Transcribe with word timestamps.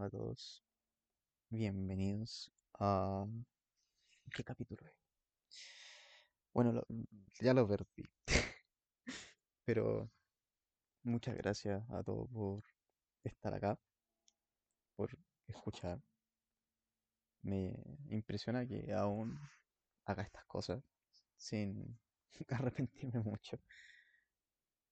a 0.00 0.10
todos. 0.10 0.62
Bienvenidos 1.50 2.52
a... 2.80 3.26
¿Qué 4.34 4.42
capítulo 4.44 4.86
es? 4.86 4.94
Bueno, 6.52 6.72
lo- 6.72 6.86
ya 7.40 7.54
lo 7.54 7.66
perdí. 7.68 8.08
Pero 9.64 10.10
muchas 11.04 11.36
gracias 11.36 11.82
a 11.90 12.02
todos 12.04 12.28
por 12.30 12.64
estar 13.24 13.54
acá, 13.54 13.78
por 14.94 15.10
escuchar. 15.48 16.00
Me 17.42 17.74
impresiona 18.08 18.66
que 18.66 18.92
aún 18.94 19.38
haga 20.06 20.22
estas 20.22 20.44
cosas 20.46 20.82
sin 21.36 21.98
arrepentirme 22.48 23.20
mucho. 23.20 23.58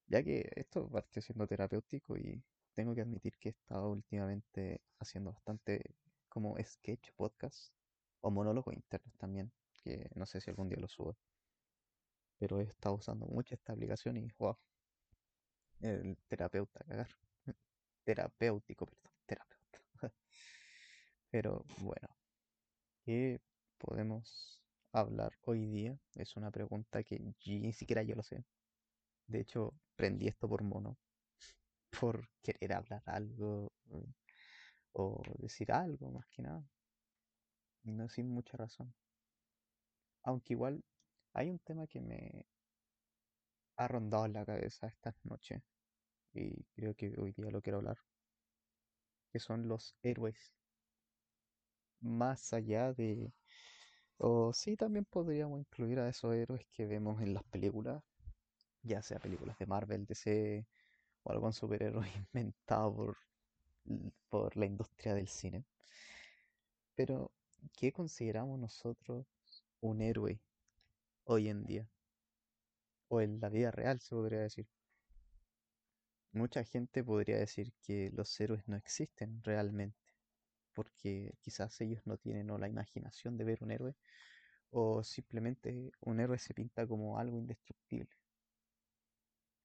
Ya 0.09 0.23
que 0.25 0.51
esto 0.57 0.89
partió 0.91 1.23
siendo 1.23 1.47
terapéutico 1.47 2.17
y 2.17 2.43
tengo 2.79 2.95
que 2.95 3.01
admitir 3.01 3.37
que 3.39 3.49
he 3.49 3.51
estado 3.51 3.91
últimamente 3.91 4.81
haciendo 5.01 5.33
bastante 5.33 5.83
como 6.29 6.57
sketch 6.63 7.11
podcast 7.17 7.73
o 8.21 8.31
monólogos 8.31 8.73
internos 8.73 9.17
también, 9.19 9.51
que 9.83 10.09
no 10.15 10.27
sé 10.27 10.41
si 10.41 10.49
algún 10.49 10.69
día 10.69 10.79
lo 10.79 10.87
subo, 10.87 11.17
pero 12.39 12.61
he 12.61 12.63
estado 12.63 12.95
usando 12.95 13.27
mucho 13.27 13.57
esta 13.57 13.73
aplicación 13.73 14.17
y 14.17 14.29
wow, 14.39 14.57
el 15.81 16.17
terapeuta, 16.29 16.79
cagar. 16.85 17.09
Terapéutico, 18.05 18.87
perdón, 18.87 19.13
terapeuta. 19.27 19.81
Pero 21.33 21.65
bueno, 21.81 22.09
¿qué 23.05 23.41
podemos 23.79 24.61
hablar 24.93 25.33
hoy 25.43 25.67
día? 25.67 25.99
Es 26.15 26.37
una 26.37 26.53
pregunta 26.53 27.03
que 27.03 27.19
ni 27.19 27.73
siquiera 27.73 28.05
yo 28.05 28.15
lo 28.15 28.23
sé. 28.23 28.45
De 29.27 29.41
hecho, 29.41 29.75
prendí 29.97 30.29
esto 30.29 30.49
por 30.49 30.63
mono, 30.63 30.97
por 31.91 32.29
querer 32.43 32.75
hablar 32.75 33.03
algo 33.07 33.73
eh, 33.91 34.15
o 34.93 35.23
decir 35.39 35.73
algo 35.73 36.11
más 36.11 36.27
que 36.29 36.43
nada, 36.43 36.63
no 37.85 38.09
sin 38.09 38.29
mucha 38.31 38.57
razón. 38.57 38.95
Aunque 40.23 40.53
igual 40.55 40.85
hay 41.33 41.51
un 41.51 41.59
tema 41.59 41.87
que 41.87 42.01
me 42.01 42.47
ha 43.77 43.89
rondado 43.89 44.27
en 44.27 44.35
la 44.35 44.45
cabeza 44.45 44.89
estas 44.89 45.15
noches 45.25 45.63
y 46.35 46.65
creo 46.75 46.95
que 46.95 47.15
hoy 47.19 47.33
día 47.33 47.51
lo 47.51 47.63
quiero 47.63 47.79
hablar, 47.79 47.99
que 49.33 49.39
son 49.39 49.69
los 49.69 49.95
héroes. 50.03 50.55
Más 52.01 52.53
allá 52.53 52.93
de... 52.93 53.33
O 54.19 54.53
sí, 54.53 54.77
también 54.77 55.05
podríamos 55.05 55.61
incluir 55.61 56.01
a 56.01 56.09
esos 56.09 56.35
héroes 56.35 56.67
que 56.73 56.87
vemos 56.87 57.23
en 57.23 57.35
las 57.35 57.45
películas, 57.45 58.03
ya 58.83 59.03
sea 59.03 59.19
películas 59.21 59.59
de 59.59 59.67
Marvel, 59.67 60.07
DC 60.07 60.67
o 61.23 61.33
algún 61.33 61.53
superhéroe 61.53 62.07
inventado 62.33 62.95
por, 62.95 63.17
por 64.29 64.57
la 64.57 64.67
industria 64.67 65.15
del 65.15 65.29
cine. 65.29 65.65
Pero, 66.95 67.31
¿qué 67.73 67.93
consideramos 67.93 68.59
nosotros 68.59 69.27
un 69.81 70.03
héroe 70.03 70.41
hoy 71.25 71.49
en 71.49 71.65
día? 71.65 71.89
O 73.09 73.21
en 73.21 73.41
la 73.41 73.49
vida 73.49 73.71
real, 73.71 74.01
se 74.01 74.15
podría 74.15 74.41
decir. 74.41 74.67
Mucha 76.33 76.65
gente 76.65 77.05
podría 77.05 77.37
decir 77.37 77.73
que 77.83 78.11
los 78.13 78.41
héroes 78.41 78.67
no 78.67 78.77
existen 78.77 79.43
realmente, 79.43 79.99
porque 80.75 81.35
quizás 81.41 81.81
ellos 81.81 82.01
no 82.07 82.17
tienen 82.17 82.51
o 82.51 82.59
la 82.59 82.69
imaginación 82.69 83.37
de 83.37 83.45
ver 83.45 83.63
un 83.63 83.71
héroe, 83.73 83.95
o 84.71 85.03
simplemente 85.05 85.93
un 86.01 86.21
héroe 86.21 86.39
se 86.39 86.55
pinta 86.55 86.87
como 86.87 87.19
algo 87.19 87.39
indestructible. 87.39 88.11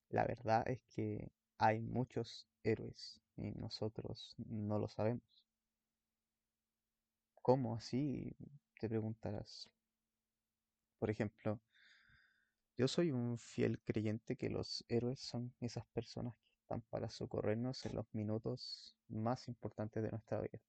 La 0.10 0.24
verdad 0.26 0.64
es 0.70 0.80
que 0.96 1.30
hay 1.64 1.80
muchos 1.80 2.46
héroes 2.62 3.22
y 3.38 3.52
nosotros 3.52 4.36
no 4.38 4.78
lo 4.80 4.90
sabemos. 4.90 5.48
¿Cómo 7.42 7.76
así? 7.76 8.36
Te 8.82 8.90
preguntarás. 8.90 9.70
Por 11.00 11.10
ejemplo, 11.10 11.62
yo 12.76 12.90
soy 12.90 13.12
un 13.12 13.38
fiel 13.38 13.80
creyente 13.86 14.36
que 14.36 14.50
los 14.50 14.84
héroes 14.90 15.22
son 15.22 15.54
esas 15.62 15.86
personas 15.88 16.36
que 16.36 16.58
están 16.64 16.82
para 16.82 17.10
socorrernos 17.10 17.86
en 17.86 17.96
los 17.96 18.14
minutos 18.14 18.98
más 19.08 19.48
importantes 19.48 20.04
de 20.04 20.12
nuestra 20.12 20.42
vida. 20.42 20.60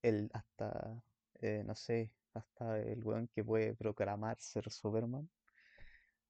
El 0.00 0.30
hasta, 0.32 1.02
eh, 1.42 1.62
no 1.62 1.74
sé, 1.74 2.10
hasta 2.32 2.78
el 2.78 3.04
weón 3.04 3.28
que 3.28 3.44
puede 3.44 3.74
proclamar 3.74 4.40
ser 4.40 4.70
Superman, 4.70 5.28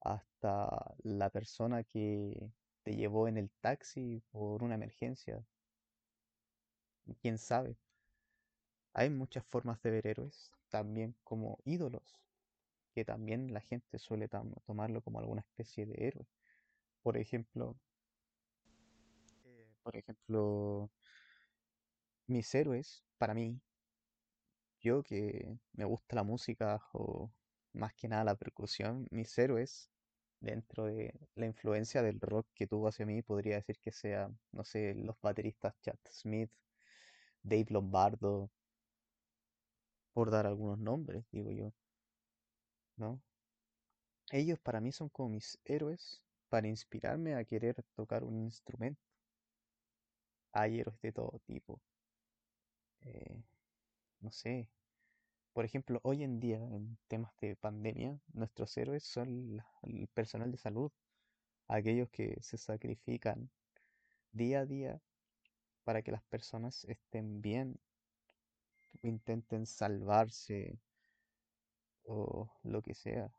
hasta 0.00 0.96
la 1.04 1.30
persona 1.30 1.84
que 1.84 2.50
te 2.84 2.94
llevó 2.94 3.26
en 3.28 3.38
el 3.38 3.50
taxi 3.60 4.22
por 4.30 4.62
una 4.62 4.76
emergencia. 4.76 5.42
¿Quién 7.20 7.38
sabe? 7.38 7.76
Hay 8.92 9.10
muchas 9.10 9.44
formas 9.46 9.82
de 9.82 9.90
ver 9.90 10.06
héroes, 10.06 10.52
también 10.68 11.16
como 11.24 11.58
ídolos, 11.64 12.20
que 12.92 13.04
también 13.04 13.52
la 13.52 13.60
gente 13.60 13.98
suele 13.98 14.28
tomarlo 14.28 15.02
como 15.02 15.18
alguna 15.18 15.40
especie 15.40 15.86
de 15.86 16.06
héroe. 16.06 16.26
Por 17.02 17.16
ejemplo, 17.16 17.76
eh, 19.44 19.66
por 19.82 19.96
ejemplo, 19.96 20.90
mis 22.26 22.54
héroes, 22.54 23.02
para 23.18 23.34
mí, 23.34 23.60
yo 24.80 25.02
que 25.02 25.58
me 25.72 25.84
gusta 25.86 26.16
la 26.16 26.22
música 26.22 26.82
o 26.92 27.32
más 27.72 27.94
que 27.94 28.08
nada 28.08 28.24
la 28.24 28.36
percusión, 28.36 29.08
mis 29.10 29.36
héroes 29.38 29.90
dentro 30.44 30.84
de 30.86 31.14
la 31.36 31.46
influencia 31.46 32.02
del 32.02 32.20
rock 32.20 32.46
que 32.54 32.66
tuvo 32.68 32.88
hacia 32.88 33.06
mí, 33.06 33.22
podría 33.22 33.56
decir 33.56 33.78
que 33.80 33.92
sea, 33.92 34.30
no 34.52 34.64
sé, 34.64 34.94
los 34.94 35.20
bateristas 35.20 35.74
Chad 35.82 35.98
Smith, 36.10 36.50
Dave 37.44 37.66
Lombardo, 37.70 38.50
por 40.14 40.30
dar 40.30 40.46
algunos 40.46 40.78
nombres, 40.78 41.24
digo 41.30 41.50
yo, 41.52 41.72
¿no? 42.96 43.20
Ellos 44.32 44.58
para 44.58 44.82
mí 44.82 44.92
son 44.92 45.08
como 45.08 45.30
mis 45.30 45.58
héroes 45.64 46.22
para 46.50 46.68
inspirarme 46.68 47.36
a 47.36 47.44
querer 47.46 47.82
tocar 47.96 48.22
un 48.22 48.42
instrumento. 48.42 49.00
Hay 50.52 50.80
héroes 50.80 50.98
de 51.02 51.12
todo 51.12 51.38
tipo. 51.46 51.82
eh, 53.02 53.42
no 54.20 54.32
sé. 54.32 54.68
Por 55.54 55.64
ejemplo, 55.64 56.00
hoy 56.02 56.24
en 56.24 56.40
día, 56.40 56.56
en 56.56 56.98
temas 57.06 57.32
de 57.40 57.54
pandemia, 57.54 58.18
nuestros 58.32 58.76
héroes 58.76 59.04
son 59.04 59.62
el 59.82 60.08
personal 60.08 60.50
de 60.50 60.58
salud, 60.58 60.90
aquellos 61.68 62.10
que 62.10 62.36
se 62.42 62.58
sacrifican 62.58 63.50
día 64.32 64.60
a 64.60 64.66
día 64.66 65.00
para 65.84 66.02
que 66.02 66.10
las 66.10 66.24
personas 66.24 66.84
estén 66.86 67.40
bien, 67.40 67.78
intenten 69.02 69.64
salvarse 69.64 70.76
o 72.02 72.50
lo 72.64 72.82
que 72.82 72.94
sea. 72.94 73.30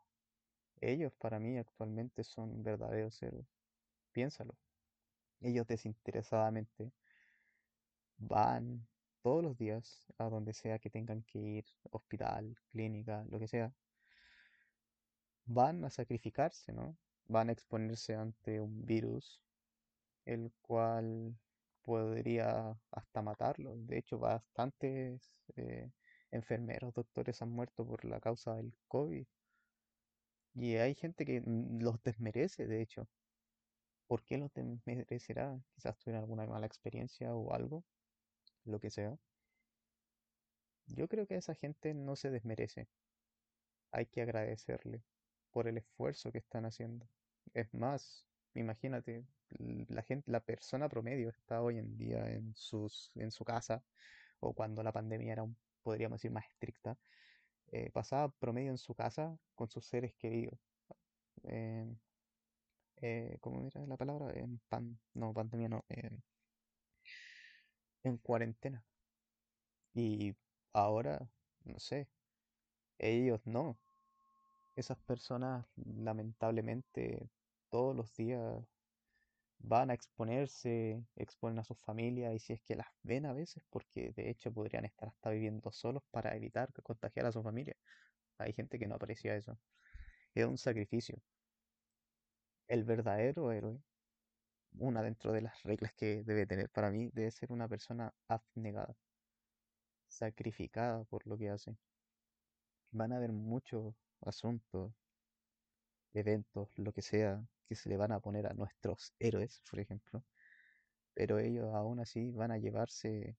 Ellos 0.80 1.12
para 1.18 1.38
mí 1.38 1.58
actualmente 1.58 2.24
son 2.24 2.62
verdaderos 2.62 3.22
héroes. 3.22 3.46
Piénsalo. 4.12 4.56
Ellos 5.42 5.66
desinteresadamente 5.66 6.92
van 8.16 8.88
todos 9.22 9.42
los 9.42 9.56
días 9.56 10.06
a 10.18 10.28
donde 10.28 10.52
sea 10.54 10.78
que 10.78 10.90
tengan 10.90 11.22
que 11.24 11.38
ir, 11.38 11.64
hospital, 11.90 12.56
clínica, 12.70 13.24
lo 13.28 13.38
que 13.38 13.48
sea, 13.48 13.72
van 15.46 15.84
a 15.84 15.90
sacrificarse, 15.90 16.72
¿no? 16.72 16.96
Van 17.28 17.48
a 17.48 17.52
exponerse 17.52 18.14
ante 18.14 18.60
un 18.60 18.84
virus, 18.84 19.40
el 20.24 20.52
cual 20.62 21.36
podría 21.82 22.76
hasta 22.90 23.22
matarlos. 23.22 23.86
De 23.86 23.98
hecho, 23.98 24.18
bastantes 24.18 25.32
eh, 25.56 25.90
enfermeros, 26.32 26.94
doctores 26.94 27.40
han 27.42 27.50
muerto 27.50 27.86
por 27.86 28.04
la 28.04 28.20
causa 28.20 28.54
del 28.56 28.72
COVID. 28.88 29.26
Y 30.54 30.76
hay 30.76 30.94
gente 30.94 31.24
que 31.24 31.40
mm, 31.40 31.80
los 31.82 32.02
desmerece, 32.02 32.66
de 32.66 32.82
hecho. 32.82 33.08
¿Por 34.08 34.24
qué 34.24 34.38
los 34.38 34.52
desmerecerá? 34.54 35.60
Quizás 35.74 35.96
tuvieron 35.98 36.22
alguna 36.22 36.46
mala 36.46 36.66
experiencia 36.66 37.34
o 37.34 37.52
algo, 37.54 37.84
lo 38.66 38.80
que 38.80 38.90
sea. 38.90 39.16
Yo 40.88 41.06
creo 41.06 41.28
que 41.28 41.36
esa 41.36 41.54
gente 41.54 41.94
no 41.94 42.16
se 42.16 42.30
desmerece. 42.30 42.88
Hay 43.90 44.06
que 44.06 44.22
agradecerle 44.22 45.02
por 45.50 45.66
el 45.68 45.78
esfuerzo 45.78 46.30
que 46.32 46.38
están 46.38 46.66
haciendo. 46.66 47.08
Es 47.54 47.72
más, 47.74 48.26
imagínate, 48.54 49.24
la 49.88 50.02
gente, 50.02 50.30
la 50.30 50.40
persona 50.44 50.88
promedio 50.88 51.30
está 51.30 51.62
hoy 51.62 51.78
en 51.78 51.96
día 51.96 52.30
en 52.32 52.54
sus, 52.54 53.10
en 53.16 53.30
su 53.30 53.44
casa, 53.44 53.82
o 54.40 54.54
cuando 54.54 54.82
la 54.82 54.92
pandemia 54.92 55.32
era, 55.32 55.42
un- 55.44 55.56
podríamos 55.82 56.18
decir, 56.20 56.30
más 56.32 56.46
estricta, 56.46 56.98
eh, 57.72 57.90
pasaba 57.92 58.30
promedio 58.30 58.70
en 58.72 58.78
su 58.78 58.94
casa 58.94 59.38
con 59.54 59.68
sus 59.70 59.86
seres 59.86 60.14
queridos. 60.16 60.58
Eh, 62.96 63.38
¿cómo 63.40 63.66
era 63.66 63.86
la 63.86 63.96
palabra? 63.96 64.32
En 64.34 64.58
pan, 64.68 64.98
no, 65.14 65.32
pandemia 65.32 65.68
no, 65.68 65.84
en, 68.06 68.12
en 68.12 68.18
cuarentena. 68.18 68.84
Y 69.94 70.36
ahora, 70.72 71.28
no 71.64 71.78
sé, 71.80 72.08
ellos 72.98 73.40
no. 73.46 73.78
Esas 74.76 74.98
personas 74.98 75.66
lamentablemente 75.76 77.28
todos 77.70 77.96
los 77.96 78.14
días 78.16 78.64
van 79.58 79.90
a 79.90 79.94
exponerse, 79.94 81.04
exponen 81.16 81.58
a 81.58 81.64
sus 81.64 81.78
familias 81.80 82.34
y 82.34 82.38
si 82.38 82.52
es 82.54 82.62
que 82.62 82.76
las 82.76 82.88
ven 83.02 83.26
a 83.26 83.34
veces, 83.34 83.62
porque 83.70 84.12
de 84.16 84.30
hecho 84.30 84.52
podrían 84.52 84.84
estar 84.86 85.08
hasta 85.10 85.30
viviendo 85.30 85.70
solos 85.72 86.02
para 86.10 86.34
evitar 86.36 86.72
contagiar 86.82 87.26
a 87.26 87.32
su 87.32 87.42
familia. 87.42 87.76
Hay 88.38 88.52
gente 88.54 88.78
que 88.78 88.88
no 88.88 88.96
aprecia 88.96 89.36
eso. 89.36 89.58
Es 90.34 90.46
un 90.46 90.58
sacrificio. 90.58 91.20
El 92.68 92.84
verdadero 92.84 93.50
héroe, 93.50 93.80
una 94.78 95.02
dentro 95.02 95.32
de 95.32 95.42
las 95.42 95.62
reglas 95.64 95.92
que 95.94 96.22
debe 96.24 96.46
tener 96.46 96.70
para 96.70 96.90
mí, 96.90 97.10
debe 97.12 97.30
ser 97.30 97.52
una 97.52 97.68
persona 97.68 98.12
abnegada, 98.28 98.96
sacrificada 100.08 101.04
por 101.04 101.24
lo 101.28 101.38
que 101.38 101.48
hace. 101.48 101.76
Van 102.90 103.12
a 103.12 103.18
haber 103.18 103.30
muchos 103.30 103.94
asuntos, 104.22 104.92
eventos, 106.14 106.68
lo 106.78 106.92
que 106.92 107.00
sea, 107.00 107.46
que 107.68 107.76
se 107.76 107.88
le 107.88 107.96
van 107.96 108.10
a 108.10 108.18
poner 108.18 108.46
a 108.48 108.54
nuestros 108.54 109.12
héroes, 109.20 109.62
por 109.70 109.78
ejemplo, 109.78 110.24
pero 111.14 111.38
ellos 111.38 111.74
aún 111.74 112.00
así 112.00 112.32
van 112.32 112.52
a 112.52 112.58
llevarse 112.58 113.36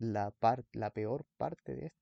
la, 0.00 0.32
par- 0.32 0.64
la 0.72 0.90
peor 0.90 1.24
parte 1.36 1.76
de 1.76 1.86
esto. 1.86 2.00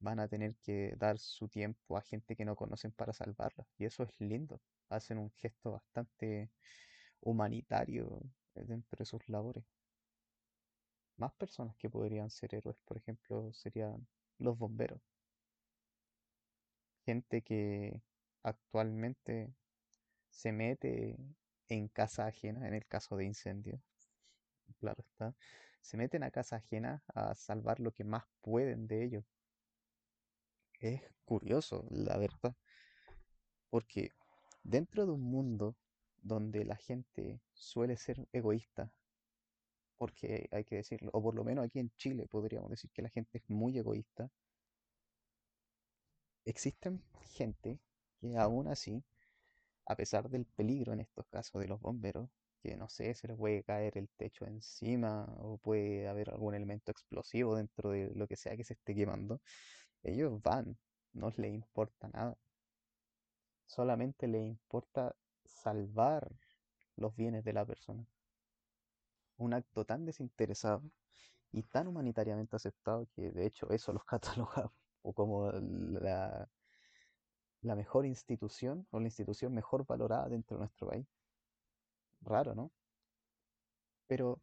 Van 0.00 0.20
a 0.20 0.28
tener 0.28 0.56
que 0.56 0.94
dar 0.98 1.18
su 1.18 1.48
tiempo 1.48 1.96
a 1.96 2.02
gente 2.02 2.36
que 2.36 2.44
no 2.44 2.56
conocen 2.56 2.92
para 2.92 3.12
salvarla. 3.14 3.66
Y 3.78 3.86
eso 3.86 4.02
es 4.02 4.10
lindo. 4.20 4.60
Hacen 4.90 5.16
un 5.18 5.30
gesto 5.32 5.72
bastante 5.72 6.50
humanitario 7.22 8.20
eh, 8.54 8.64
dentro 8.64 8.96
de 8.98 9.04
sus 9.04 9.26
labores. 9.28 9.64
Más 11.16 11.32
personas 11.32 11.76
que 11.76 11.88
podrían 11.88 12.30
ser 12.30 12.54
héroes, 12.54 12.76
por 12.84 12.96
ejemplo, 12.96 13.52
serían 13.52 14.06
los 14.38 14.58
bomberos. 14.58 15.00
Gente 17.04 17.42
que 17.42 18.00
actualmente 18.42 19.54
se 20.30 20.52
mete 20.52 21.16
en 21.68 21.88
casa 21.88 22.26
ajena, 22.26 22.66
en 22.66 22.74
el 22.74 22.86
caso 22.86 23.16
de 23.16 23.24
incendios, 23.24 23.80
claro 24.78 25.02
está, 25.02 25.34
se 25.80 25.96
meten 25.96 26.22
a 26.22 26.30
casa 26.30 26.56
ajena 26.56 27.02
a 27.14 27.34
salvar 27.34 27.80
lo 27.80 27.92
que 27.92 28.04
más 28.04 28.24
pueden 28.40 28.86
de 28.86 29.04
ellos. 29.04 29.24
Es 30.80 31.02
curioso, 31.24 31.86
la 31.90 32.16
verdad, 32.18 32.56
porque 33.70 34.10
dentro 34.62 35.06
de 35.06 35.12
un 35.12 35.22
mundo 35.22 35.76
donde 36.22 36.64
la 36.64 36.76
gente 36.76 37.40
suele 37.52 37.96
ser 37.96 38.26
egoísta, 38.32 38.90
porque 39.96 40.48
hay 40.52 40.64
que 40.64 40.76
decirlo, 40.76 41.10
o 41.12 41.22
por 41.22 41.34
lo 41.34 41.44
menos 41.44 41.64
aquí 41.64 41.78
en 41.78 41.90
Chile 41.96 42.26
podríamos 42.28 42.70
decir 42.70 42.90
que 42.92 43.02
la 43.02 43.10
gente 43.10 43.38
es 43.38 43.44
muy 43.48 43.78
egoísta, 43.78 44.30
existen 46.44 47.02
gente 47.34 47.78
que 48.20 48.36
aún 48.36 48.68
así 48.68 49.02
a 49.86 49.96
pesar 49.96 50.28
del 50.30 50.46
peligro 50.46 50.92
en 50.92 51.00
estos 51.00 51.26
casos 51.28 51.60
de 51.60 51.68
los 51.68 51.80
bomberos, 51.80 52.28
que 52.62 52.76
no 52.76 52.88
sé, 52.88 53.14
se 53.14 53.28
les 53.28 53.36
puede 53.36 53.64
caer 53.64 53.98
el 53.98 54.08
techo 54.16 54.46
encima 54.46 55.26
o 55.38 55.58
puede 55.58 56.08
haber 56.08 56.30
algún 56.30 56.54
elemento 56.54 56.92
explosivo 56.92 57.56
dentro 57.56 57.90
de 57.90 58.10
lo 58.14 58.26
que 58.28 58.36
sea 58.36 58.56
que 58.56 58.64
se 58.64 58.74
esté 58.74 58.94
quemando, 58.94 59.40
ellos 60.02 60.40
van, 60.42 60.78
no 61.12 61.30
les 61.36 61.52
importa 61.54 62.08
nada, 62.08 62.36
solamente 63.66 64.28
les 64.28 64.44
importa 64.46 65.14
salvar 65.44 66.30
los 66.96 67.14
bienes 67.16 67.44
de 67.44 67.52
la 67.52 67.64
persona. 67.64 68.06
Un 69.36 69.52
acto 69.52 69.84
tan 69.84 70.06
desinteresado 70.06 70.82
y 71.52 71.62
tan 71.64 71.86
humanitariamente 71.86 72.56
aceptado 72.56 73.06
que 73.14 73.30
de 73.30 73.46
hecho 73.46 73.70
eso 73.70 73.92
los 73.92 74.04
cataloga 74.06 74.72
como 75.14 75.50
la, 75.52 76.48
la 77.62 77.74
mejor 77.76 78.06
institución 78.06 78.86
o 78.90 79.00
la 79.00 79.06
institución 79.06 79.54
mejor 79.54 79.86
valorada 79.86 80.28
dentro 80.28 80.56
de 80.56 80.60
nuestro 80.60 80.88
país. 80.88 81.06
Raro, 82.22 82.54
¿no? 82.54 82.70
Pero 84.06 84.40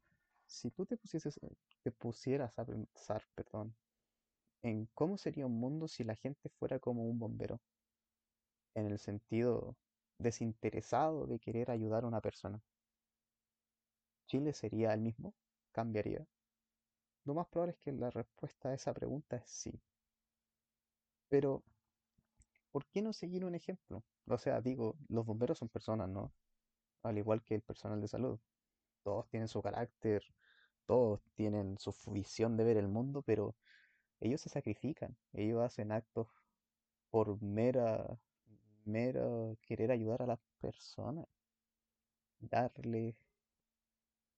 si 0.47 0.71
tú 0.71 0.85
te 0.85 0.97
pusieses, 0.97 1.39
te 1.83 1.91
pusieras 1.91 2.57
a 2.57 2.65
pensar, 2.65 3.23
perdón, 3.35 3.75
en 4.63 4.87
cómo 4.93 5.17
sería 5.17 5.45
un 5.45 5.59
mundo 5.59 5.87
si 5.87 6.03
la 6.03 6.15
gente 6.15 6.49
fuera 6.49 6.79
como 6.79 7.03
un 7.03 7.19
bombero, 7.19 7.61
en 8.75 8.87
el 8.87 8.99
sentido 8.99 9.75
desinteresado 10.19 11.27
de 11.27 11.39
querer 11.39 11.71
ayudar 11.71 12.03
a 12.03 12.07
una 12.07 12.21
persona, 12.21 12.61
¿Chile 14.27 14.53
sería 14.53 14.93
el 14.93 15.01
mismo? 15.01 15.35
¿Cambiaría? 15.73 16.25
Lo 17.23 17.33
más 17.33 17.47
probable 17.47 17.71
es 17.71 17.77
que 17.77 17.93
la 17.93 18.09
respuesta 18.09 18.67
a 18.67 18.73
esa 18.73 18.93
pregunta 18.93 19.37
es 19.37 19.49
sí. 19.49 19.81
Pero, 21.29 21.63
¿por 22.71 22.85
qué 22.87 23.01
no 23.01 23.13
seguir 23.13 23.45
un 23.45 23.55
ejemplo? 23.55 24.03
O 24.27 24.37
sea, 24.37 24.61
digo, 24.61 24.95
los 25.07 25.25
bomberos 25.25 25.57
son 25.59 25.69
personas, 25.69 26.09
¿no? 26.09 26.33
Al 27.03 27.17
igual 27.17 27.43
que 27.43 27.55
el 27.55 27.61
personal 27.61 28.01
de 28.01 28.07
salud. 28.07 28.39
Todos 29.03 29.29
tienen 29.29 29.47
su 29.49 29.61
carácter, 29.61 30.23
todos 30.85 31.21
tienen 31.35 31.77
su 31.79 31.93
visión 32.11 32.57
de 32.57 32.65
ver 32.65 32.77
el 32.77 32.87
mundo, 32.89 33.23
pero 33.23 33.55
ellos 34.21 34.41
se 34.41 34.49
sacrifican, 34.49 35.17
ellos 35.33 35.61
hacen 35.63 35.91
actos 35.91 36.27
por 37.11 37.41
mera, 37.41 38.19
mera 38.89 39.55
querer 39.61 39.91
ayudar 39.91 40.21
a 40.23 40.27
las 40.27 40.39
personas, 40.59 41.25
darles, 42.39 43.15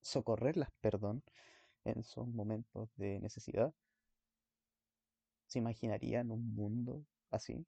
socorrerlas, 0.02 0.70
perdón, 0.82 1.24
en 1.86 2.04
sus 2.04 2.28
momentos 2.28 2.90
de 2.98 3.20
necesidad. 3.20 3.74
¿Se 5.48 5.60
imaginarían 5.60 6.32
un 6.32 6.54
mundo 6.56 7.06
así? 7.30 7.66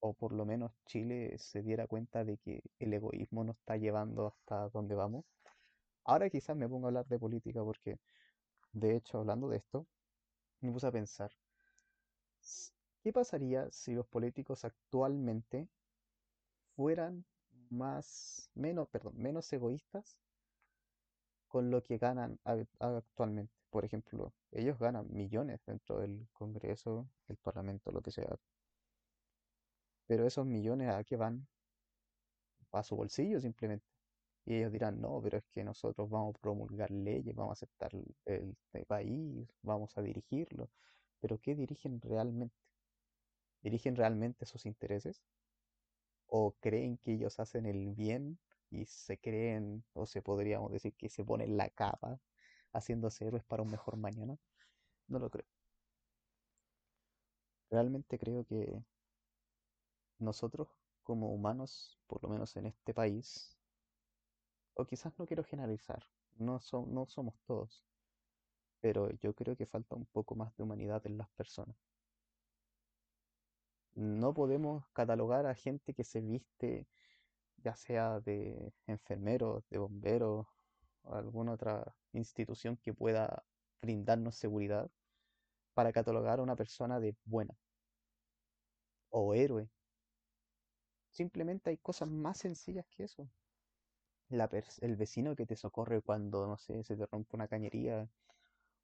O 0.00 0.12
por 0.14 0.32
lo 0.32 0.44
menos 0.44 0.72
Chile 0.86 1.38
se 1.38 1.62
diera 1.62 1.86
cuenta 1.86 2.24
de 2.24 2.38
que 2.38 2.62
el 2.80 2.92
egoísmo 2.94 3.44
nos 3.44 3.56
está 3.58 3.76
llevando 3.76 4.26
hasta 4.26 4.68
donde 4.70 4.94
vamos. 4.94 5.24
Ahora 6.04 6.30
quizás 6.30 6.56
me 6.56 6.68
pongo 6.68 6.86
a 6.86 6.88
hablar 6.88 7.06
de 7.06 7.18
política 7.18 7.62
porque, 7.62 7.98
de 8.72 8.96
hecho, 8.96 9.18
hablando 9.18 9.48
de 9.48 9.58
esto, 9.58 9.86
me 10.60 10.72
puse 10.72 10.86
a 10.86 10.92
pensar, 10.92 11.30
¿qué 13.08 13.12
pasaría 13.14 13.70
si 13.70 13.94
los 13.94 14.06
políticos 14.06 14.66
actualmente 14.66 15.70
fueran 16.76 17.26
más, 17.68 18.50
menos, 18.54 18.88
perdón, 18.88 19.14
menos 19.18 19.52
egoístas 19.52 20.18
con 21.46 21.70
lo 21.70 21.82
que 21.82 21.98
ganan 21.98 22.38
actualmente? 22.44 23.52
Por 23.70 23.84
ejemplo, 23.84 24.34
ellos 24.50 24.78
ganan 24.78 25.12
millones 25.12 25.60
dentro 25.66 25.98
del 26.00 26.28
Congreso, 26.32 27.10
el 27.28 27.36
Parlamento, 27.36 27.90
lo 27.92 28.00
que 28.02 28.10
sea, 28.12 28.36
pero 30.06 30.26
esos 30.26 30.44
millones 30.44 30.88
¿a 30.92 31.04
qué 31.04 31.16
van? 31.16 31.46
A 32.72 32.82
su 32.82 32.96
bolsillo 32.96 33.40
simplemente. 33.40 33.84
Y 34.46 34.56
ellos 34.56 34.72
dirán, 34.72 35.00
no, 35.00 35.20
pero 35.22 35.38
es 35.38 35.44
que 35.48 35.64
nosotros 35.64 36.08
vamos 36.10 36.36
a 36.36 36.40
promulgar 36.40 36.90
leyes, 36.90 37.34
vamos 37.34 37.52
a 37.52 37.54
aceptar 37.54 37.94
el- 37.94 38.16
el 38.72 38.86
país, 38.86 39.48
vamos 39.62 39.96
a 39.98 40.02
dirigirlo. 40.02 40.70
Pero 41.20 41.40
¿qué 41.40 41.54
dirigen 41.56 42.00
realmente? 42.00 42.67
¿Dirigen 43.68 43.96
realmente 43.96 44.46
sus 44.46 44.66
intereses? 44.66 45.22
¿O 46.28 46.52
creen 46.60 46.96
que 46.96 47.12
ellos 47.12 47.38
hacen 47.40 47.66
el 47.66 47.94
bien 47.94 48.38
y 48.70 48.86
se 48.86 49.18
creen, 49.18 49.84
o 49.94 50.06
se 50.06 50.22
podríamos 50.22 50.72
decir 50.72 50.94
que 50.94 51.08
se 51.10 51.24
ponen 51.24 51.56
la 51.56 51.68
capa 51.70 52.18
haciéndose 52.72 53.26
héroes 53.26 53.44
para 53.44 53.62
un 53.62 53.70
mejor 53.70 53.96
mañana? 53.96 54.38
No 55.08 55.18
lo 55.20 55.30
creo. 55.30 55.46
Realmente 57.70 58.18
creo 58.18 58.44
que 58.44 58.82
nosotros 60.20 60.68
como 61.02 61.32
humanos, 61.32 61.98
por 62.06 62.22
lo 62.22 62.28
menos 62.28 62.56
en 62.56 62.66
este 62.66 62.94
país, 62.94 63.58
o 64.72 64.86
quizás 64.86 65.12
no 65.18 65.26
quiero 65.26 65.44
generalizar, 65.44 66.02
no, 66.38 66.58
so- 66.58 66.86
no 66.86 67.04
somos 67.04 67.38
todos, 67.46 67.84
pero 68.80 69.10
yo 69.12 69.34
creo 69.34 69.56
que 69.56 69.66
falta 69.66 69.96
un 69.96 70.06
poco 70.06 70.36
más 70.36 70.56
de 70.56 70.64
humanidad 70.64 71.06
en 71.06 71.18
las 71.18 71.30
personas. 71.30 71.87
No 73.98 74.32
podemos 74.32 74.84
catalogar 74.92 75.44
a 75.46 75.56
gente 75.56 75.92
que 75.92 76.04
se 76.04 76.20
viste, 76.20 76.86
ya 77.56 77.74
sea 77.74 78.20
de 78.20 78.72
enfermeros, 78.86 79.64
de 79.70 79.78
bomberos, 79.78 80.46
o 81.02 81.14
alguna 81.14 81.52
otra 81.54 81.96
institución 82.12 82.76
que 82.76 82.94
pueda 82.94 83.44
brindarnos 83.82 84.36
seguridad, 84.36 84.88
para 85.74 85.92
catalogar 85.92 86.38
a 86.38 86.44
una 86.44 86.54
persona 86.54 87.00
de 87.00 87.16
buena 87.24 87.58
o 89.10 89.34
héroe. 89.34 89.68
Simplemente 91.10 91.70
hay 91.70 91.78
cosas 91.78 92.08
más 92.08 92.38
sencillas 92.38 92.86
que 92.86 93.02
eso. 93.02 93.28
La 94.28 94.48
el 94.80 94.94
vecino 94.94 95.34
que 95.34 95.44
te 95.44 95.56
socorre 95.56 96.02
cuando, 96.02 96.46
no 96.46 96.56
sé, 96.56 96.84
se 96.84 96.96
te 96.96 97.04
rompe 97.06 97.34
una 97.34 97.48
cañería, 97.48 98.08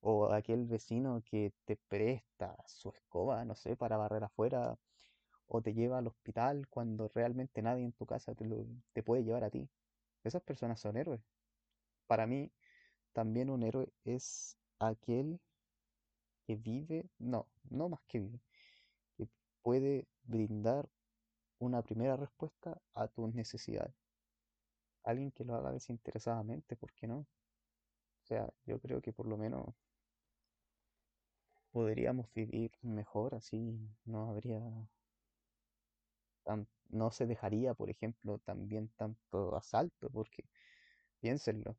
o 0.00 0.32
aquel 0.32 0.66
vecino 0.66 1.22
que 1.24 1.52
te 1.64 1.76
presta 1.76 2.56
su 2.66 2.90
escoba, 2.90 3.44
no 3.44 3.54
sé, 3.54 3.76
para 3.76 3.96
barrer 3.96 4.24
afuera 4.24 4.76
o 5.48 5.62
te 5.62 5.74
lleva 5.74 5.98
al 5.98 6.06
hospital 6.08 6.68
cuando 6.68 7.08
realmente 7.14 7.62
nadie 7.62 7.84
en 7.84 7.92
tu 7.92 8.06
casa 8.06 8.34
te, 8.34 8.44
lo- 8.46 8.66
te 8.92 9.02
puede 9.02 9.24
llevar 9.24 9.44
a 9.44 9.50
ti. 9.50 9.68
Esas 10.24 10.42
personas 10.42 10.80
son 10.80 10.96
héroes. 10.96 11.22
Para 12.08 12.26
mí, 12.26 12.52
también 13.14 13.50
un 13.50 13.62
héroe 13.64 13.92
es 14.04 14.56
aquel 14.80 15.40
que 16.46 16.56
vive, 16.56 17.10
no, 17.18 17.48
no 17.70 17.88
más 17.90 18.00
que 18.06 18.18
vive, 18.20 18.40
que 19.16 19.28
puede 19.62 20.08
brindar 20.24 20.88
una 21.58 21.82
primera 21.82 22.16
respuesta 22.16 22.80
a 22.94 23.08
tus 23.08 23.34
necesidades. 23.34 23.94
alguien 25.04 25.30
que 25.30 25.44
lo 25.44 25.54
haga 25.54 25.70
desinteresadamente, 25.70 26.74
¿por 26.76 26.92
qué 26.94 27.06
no? 27.06 27.18
O 27.18 27.26
sea, 28.26 28.52
yo 28.66 28.80
creo 28.80 29.00
que 29.00 29.12
por 29.12 29.26
lo 29.26 29.36
menos 29.36 29.74
podríamos 31.72 32.32
vivir 32.32 32.72
mejor, 32.80 33.34
así 33.34 33.78
no 34.06 34.30
habría 34.30 34.62
no 36.90 37.10
se 37.10 37.26
dejaría, 37.26 37.74
por 37.74 37.90
ejemplo, 37.90 38.38
también 38.38 38.88
tanto 38.96 39.56
asalto, 39.56 40.10
porque 40.10 40.44
piénsenlo, 41.20 41.76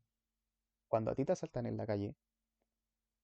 cuando 0.89 1.12
a 1.12 1.15
ti 1.15 1.25
te 1.25 1.34
asaltan 1.34 1.67
en 1.67 1.77
la 1.77 1.88
calle, 1.88 2.15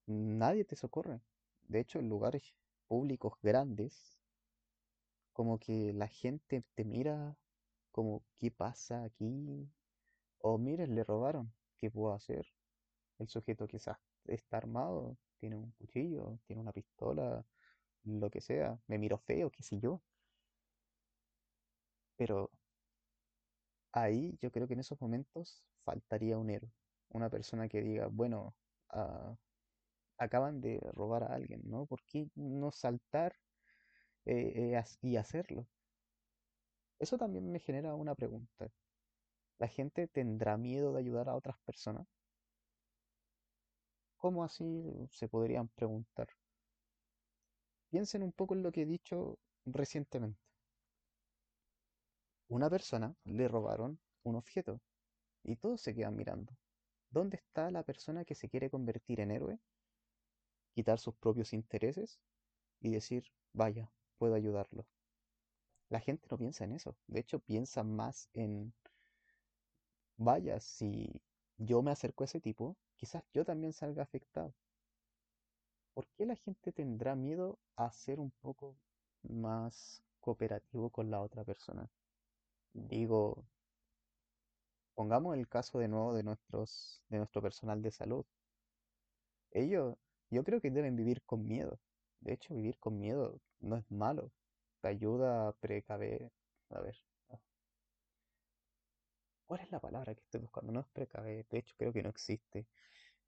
nadie 0.06 0.64
te 0.64 0.76
socorre. 0.76 1.20
De 1.66 1.80
hecho, 1.80 1.98
en 1.98 2.08
lugares 2.08 2.54
públicos 2.86 3.32
grandes, 3.42 4.16
como 5.32 5.58
que 5.58 5.92
la 5.92 6.08
gente 6.08 6.62
te 6.74 6.84
mira 6.84 7.36
como, 7.90 8.22
¿qué 8.38 8.50
pasa 8.50 9.04
aquí? 9.04 9.68
O 10.40 10.58
miren, 10.58 10.94
le 10.94 11.04
robaron, 11.04 11.52
¿qué 11.80 11.90
puedo 11.90 12.14
hacer? 12.14 12.46
El 13.18 13.28
sujeto 13.28 13.66
quizás 13.68 13.98
está 14.26 14.58
armado, 14.58 15.16
tiene 15.40 15.56
un 15.56 15.72
cuchillo, 15.72 16.38
tiene 16.46 16.62
una 16.62 16.72
pistola, 16.72 17.44
lo 18.04 18.30
que 18.30 18.40
sea, 18.42 18.78
me 18.88 18.98
miro 18.98 19.18
feo, 19.18 19.50
qué 19.50 19.62
sé 19.62 19.80
yo. 19.80 20.02
Pero 22.22 22.52
ahí 23.92 24.38
yo 24.40 24.50
creo 24.52 24.66
que 24.68 24.74
en 24.74 24.80
esos 24.80 25.00
momentos 25.00 25.64
faltaría 25.84 26.38
un 26.38 26.50
héroe, 26.50 26.70
una 27.10 27.28
persona 27.30 27.68
que 27.68 27.82
diga, 27.82 28.06
bueno, 28.08 28.54
ah, 28.90 29.34
acaban 30.18 30.60
de 30.60 30.80
robar 30.94 31.24
a 31.24 31.34
alguien, 31.34 31.62
¿no? 31.64 31.86
¿Por 31.86 32.02
qué 32.04 32.28
no 32.36 32.70
saltar 32.72 33.34
eh, 34.26 34.74
eh, 34.76 34.84
y 35.02 35.16
hacerlo? 35.16 35.66
Eso 36.98 37.18
también 37.18 37.52
me 37.52 37.58
genera 37.58 37.94
una 37.94 38.14
pregunta. 38.14 38.70
¿La 39.58 39.68
gente 39.68 40.08
tendrá 40.08 40.56
miedo 40.56 40.92
de 40.92 41.00
ayudar 41.00 41.28
a 41.28 41.36
otras 41.36 41.58
personas? 41.66 42.06
¿Cómo 44.16 44.42
así 44.42 45.06
se 45.10 45.28
podrían 45.28 45.68
preguntar? 45.68 46.28
Piensen 47.90 48.24
un 48.24 48.32
poco 48.32 48.54
en 48.54 48.64
lo 48.64 48.72
que 48.72 48.82
he 48.82 48.86
dicho 48.86 49.38
recientemente. 49.66 50.40
Una 52.52 52.68
persona 52.68 53.16
le 53.24 53.48
robaron 53.48 53.98
un 54.24 54.36
objeto 54.36 54.78
y 55.42 55.56
todos 55.56 55.80
se 55.80 55.94
quedan 55.94 56.16
mirando. 56.16 56.52
¿Dónde 57.08 57.38
está 57.38 57.70
la 57.70 57.82
persona 57.82 58.26
que 58.26 58.34
se 58.34 58.50
quiere 58.50 58.68
convertir 58.68 59.20
en 59.20 59.30
héroe, 59.30 59.58
quitar 60.74 60.98
sus 60.98 61.14
propios 61.14 61.54
intereses 61.54 62.20
y 62.78 62.90
decir, 62.90 63.24
vaya, 63.54 63.90
puedo 64.18 64.34
ayudarlo? 64.34 64.84
La 65.88 66.00
gente 66.00 66.28
no 66.30 66.36
piensa 66.36 66.64
en 66.64 66.72
eso. 66.72 66.94
De 67.06 67.20
hecho, 67.20 67.38
piensa 67.38 67.84
más 67.84 68.28
en, 68.34 68.74
vaya, 70.18 70.60
si 70.60 71.22
yo 71.56 71.80
me 71.80 71.90
acerco 71.90 72.22
a 72.22 72.26
ese 72.26 72.42
tipo, 72.42 72.76
quizás 72.96 73.24
yo 73.32 73.46
también 73.46 73.72
salga 73.72 74.02
afectado. 74.02 74.52
¿Por 75.94 76.06
qué 76.18 76.26
la 76.26 76.36
gente 76.36 76.70
tendrá 76.70 77.14
miedo 77.14 77.58
a 77.76 77.90
ser 77.92 78.20
un 78.20 78.30
poco 78.30 78.76
más 79.22 80.02
cooperativo 80.20 80.90
con 80.90 81.10
la 81.10 81.22
otra 81.22 81.44
persona? 81.44 81.88
Digo, 82.74 83.46
pongamos 84.94 85.36
el 85.36 85.48
caso 85.48 85.78
de 85.78 85.88
nuevo 85.88 86.14
de 86.14 86.22
nuestros, 86.22 87.02
de 87.10 87.18
nuestro 87.18 87.42
personal 87.42 87.82
de 87.82 87.90
salud. 87.90 88.24
Ellos, 89.52 89.96
yo 90.30 90.42
creo 90.44 90.60
que 90.60 90.70
deben 90.70 90.96
vivir 90.96 91.22
con 91.22 91.46
miedo. 91.46 91.78
De 92.20 92.32
hecho, 92.34 92.54
vivir 92.54 92.78
con 92.78 92.98
miedo 92.98 93.38
no 93.60 93.76
es 93.76 93.88
malo. 93.90 94.32
Te 94.80 94.88
ayuda 94.88 95.48
a 95.48 95.52
precaver. 95.52 96.30
A 96.70 96.80
ver, 96.80 96.96
ah, 97.30 97.38
¿cuál 99.46 99.60
es 99.60 99.70
la 99.70 99.78
palabra 99.80 100.14
que 100.14 100.20
estoy 100.20 100.40
buscando? 100.40 100.72
No 100.72 100.80
es 100.80 100.88
precaver. 100.88 101.46
De 101.48 101.58
hecho, 101.58 101.74
creo 101.78 101.92
que 101.92 102.02
no 102.02 102.08
existe. 102.10 102.66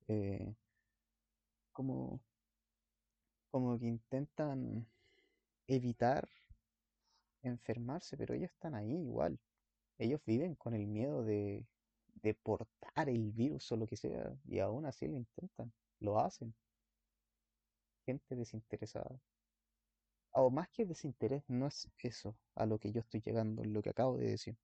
Eh, 0.08 0.54
como, 1.72 2.20
como 3.50 3.78
que 3.78 3.86
intentan 3.86 4.86
evitar 5.66 6.28
enfermarse, 7.48 8.16
pero 8.16 8.34
ellos 8.34 8.50
están 8.50 8.74
ahí 8.74 8.92
igual. 8.92 9.38
Ellos 9.98 10.20
viven 10.26 10.54
con 10.56 10.74
el 10.74 10.86
miedo 10.86 11.24
de, 11.24 11.66
de 12.22 12.34
portar 12.34 13.08
el 13.08 13.32
virus 13.32 13.70
o 13.72 13.76
lo 13.76 13.86
que 13.86 13.96
sea, 13.96 14.32
y 14.46 14.58
aún 14.58 14.86
así 14.86 15.06
lo 15.06 15.16
intentan, 15.16 15.72
lo 16.00 16.18
hacen. 16.18 16.54
Gente 18.06 18.36
desinteresada. 18.36 19.20
O 20.32 20.50
más 20.50 20.68
que 20.68 20.84
desinterés, 20.84 21.44
no 21.48 21.66
es 21.66 21.88
eso 21.98 22.36
a 22.54 22.66
lo 22.66 22.78
que 22.78 22.92
yo 22.92 23.00
estoy 23.00 23.20
llegando, 23.20 23.64
lo 23.64 23.82
que 23.82 23.90
acabo 23.90 24.16
de 24.16 24.30
decir. 24.30 24.58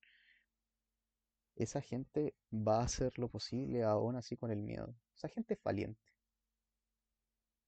Esa 1.55 1.81
gente 1.81 2.35
va 2.51 2.79
a 2.81 2.85
hacer 2.85 3.17
lo 3.17 3.29
posible 3.29 3.83
aún 3.83 4.15
así 4.15 4.35
con 4.37 4.51
el 4.51 4.61
miedo. 4.61 4.93
Esa 5.15 5.29
gente 5.29 5.53
es 5.53 5.63
valiente. 5.63 6.01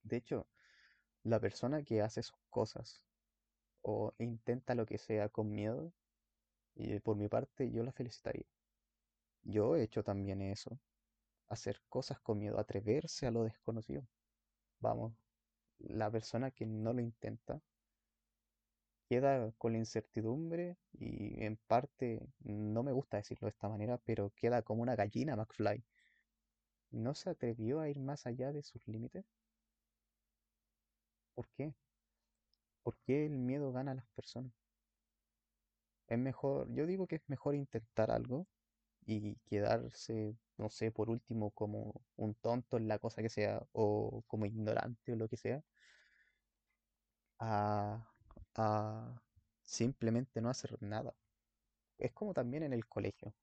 De 0.02 0.18
hecho, 0.18 0.46
la 1.22 1.40
persona 1.40 1.82
que 1.82 2.02
hace 2.02 2.22
sus 2.22 2.38
cosas 2.50 3.02
o 3.84 4.14
intenta 4.18 4.74
lo 4.74 4.86
que 4.86 4.98
sea 4.98 5.28
con 5.28 5.50
miedo, 5.50 5.92
y 6.74 6.98
por 7.00 7.16
mi 7.16 7.28
parte 7.28 7.70
yo 7.70 7.82
la 7.84 7.92
felicitaría. 7.92 8.46
Yo 9.42 9.76
he 9.76 9.82
hecho 9.82 10.02
también 10.02 10.42
eso, 10.42 10.80
hacer 11.48 11.82
cosas 11.88 12.20
con 12.20 12.38
miedo, 12.38 12.58
atreverse 12.58 13.26
a 13.26 13.30
lo 13.30 13.44
desconocido. 13.44 14.06
Vamos, 14.80 15.14
la 15.78 16.10
persona 16.10 16.50
que 16.50 16.66
no 16.66 16.92
lo 16.94 17.00
intenta 17.00 17.60
queda 19.08 19.52
con 19.58 19.72
la 19.72 19.78
incertidumbre 19.78 20.78
y 20.92 21.44
en 21.44 21.56
parte, 21.66 22.26
no 22.40 22.82
me 22.82 22.92
gusta 22.92 23.18
decirlo 23.18 23.46
de 23.46 23.50
esta 23.50 23.68
manera, 23.68 23.98
pero 23.98 24.32
queda 24.36 24.62
como 24.62 24.82
una 24.82 24.96
gallina 24.96 25.36
McFly. 25.36 25.84
No 26.92 27.14
se 27.14 27.28
atrevió 27.28 27.80
a 27.80 27.90
ir 27.90 28.00
más 28.00 28.26
allá 28.26 28.50
de 28.50 28.62
sus 28.62 28.88
límites. 28.88 29.26
¿Por 31.34 31.48
qué? 31.50 31.74
¿Por 32.84 32.96
qué 33.04 33.26
el 33.26 33.32
miedo 33.32 33.72
gana 33.72 33.90
a 33.90 33.94
las 33.96 34.06
personas? 34.14 34.52
Es 36.08 36.18
mejor, 36.18 36.72
yo 36.74 36.86
digo 36.86 37.06
que 37.06 37.16
es 37.16 37.22
mejor 37.28 37.54
intentar 37.54 38.10
algo 38.10 38.46
y 39.06 39.36
quedarse, 39.46 40.36
no 40.58 40.70
sé, 40.70 40.92
por 40.92 41.10
último 41.10 41.50
como 41.52 42.02
un 42.16 42.34
tonto 42.36 42.76
en 42.78 42.88
la 42.88 42.98
cosa 43.00 43.22
que 43.22 43.30
sea 43.30 43.62
o 43.72 44.22
como 44.28 44.46
ignorante 44.46 45.12
o 45.12 45.16
lo 45.16 45.28
que 45.28 45.36
sea, 45.38 45.62
a, 47.40 49.20
simplemente 49.62 50.40
no 50.40 50.48
hacer 50.50 50.76
nada. 50.80 51.14
Es 51.98 52.12
como 52.12 52.34
también 52.34 52.64
en 52.64 52.72
el 52.74 52.86
colegio. 52.88 53.34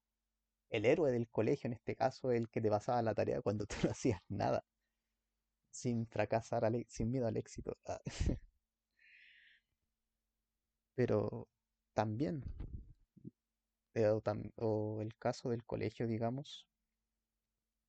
El 0.69 0.85
héroe 0.85 1.11
del 1.11 1.29
colegio 1.29 1.67
en 1.69 1.73
este 1.75 1.95
caso 1.95 2.31
es 2.31 2.39
el 2.41 2.49
que 2.49 2.61
te 2.61 2.69
pasaba 2.71 3.01
la 3.03 3.15
tarea 3.15 3.41
cuando 3.41 3.65
tú 3.67 3.75
no 3.85 3.91
hacías 3.91 4.21
nada, 4.29 4.65
sin 5.69 6.05
fracasar, 6.07 6.63
al 6.65 6.75
e- 6.75 6.85
sin 6.87 7.11
miedo 7.11 7.27
al 7.27 7.35
éxito. 7.37 7.77
Pero 10.95 11.47
también, 11.93 12.43
o, 14.57 15.01
el 15.01 15.15
caso 15.17 15.49
del 15.49 15.63
colegio, 15.65 16.07
digamos, 16.07 16.67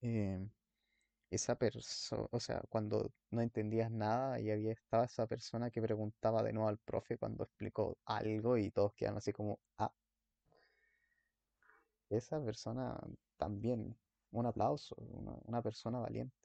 eh, 0.02 0.49
esa 1.30 1.56
persona, 1.56 2.28
o 2.30 2.40
sea, 2.40 2.62
cuando 2.68 3.11
no 3.30 3.40
entendías 3.40 3.90
nada 3.90 4.40
y 4.40 4.50
había 4.50 4.73
estaba 4.73 5.04
esa 5.04 5.26
persona 5.26 5.71
que 5.71 5.80
preguntaba 5.82 6.42
de 6.42 6.52
nuevo 6.52 6.68
al 6.68 6.78
profe 6.78 7.18
cuando 7.18 7.44
explicó 7.44 7.97
algo 8.04 8.59
y 8.59 8.71
todos 8.71 8.92
quedan 8.94 9.16
así 9.16 9.32
como, 9.32 9.59
ah, 9.78 9.92
esa 12.11 12.42
persona 12.44 12.99
también, 13.37 13.97
un 14.30 14.47
aplauso, 14.47 14.94
una 15.44 15.62
persona 15.62 15.99
valiente. 15.99 16.37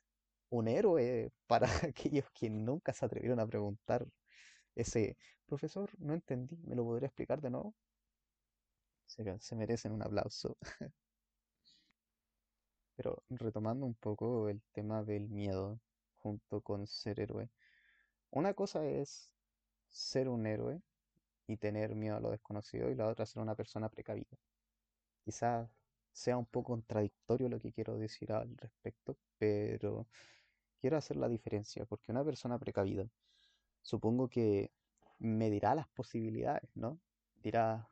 Un 0.50 0.68
héroe 0.68 1.32
para 1.48 1.68
aquellos 1.94 2.30
que 2.32 2.50
nunca 2.50 2.94
se 2.94 3.06
atrevieron 3.06 3.40
a 3.40 3.48
preguntar 3.48 4.08
ese, 4.78 5.18
profesor, 5.48 5.90
no 6.00 6.14
entendí, 6.14 6.58
¿me 6.66 6.76
lo 6.76 6.84
podría 6.84 7.08
explicar 7.08 7.42
de 7.42 7.50
nuevo? 7.50 7.74
Se, 9.08 9.56
merecen 9.56 9.92
un 9.94 10.04
aplauso. 10.04 10.58
Pero 12.96 13.24
retomando 13.30 13.86
un 13.86 13.96
poco 13.96 14.50
el 14.50 14.62
tema 14.72 15.04
del 15.04 15.30
miedo 15.30 15.80
junto 16.18 16.62
con 16.62 16.88
ser 16.88 17.20
héroe. 17.20 17.50
Una 18.32 18.54
cosa 18.54 18.86
es 18.86 19.32
ser 19.90 20.30
un 20.30 20.46
héroe 20.46 20.82
y 21.48 21.58
tener 21.58 21.96
miedo 21.96 22.18
a 22.18 22.20
lo 22.20 22.32
desconocido 22.32 22.90
y 22.92 22.96
la 22.96 23.08
otra 23.08 23.26
ser 23.26 23.42
una 23.42 23.56
persona 23.56 23.90
precavida. 23.90 24.38
Quizás 25.24 25.70
sea 26.12 26.38
un 26.38 26.46
poco 26.46 26.74
contradictorio 26.74 27.50
lo 27.50 27.60
que 27.60 27.72
quiero 27.72 27.98
decir 27.98 28.32
al 28.32 28.58
respecto, 28.58 29.18
pero 29.38 30.08
quiero 30.82 30.98
hacer 30.98 31.18
la 31.18 31.30
diferencia 31.30 31.86
porque 31.86 32.12
una 32.12 32.24
persona 32.26 32.60
precavida 32.60 33.08
supongo 33.92 34.30
que 34.30 34.72
medirá 35.20 35.76
las 35.76 35.88
posibilidades, 35.90 36.70
¿no? 36.76 37.00
Dirá, 37.44 37.90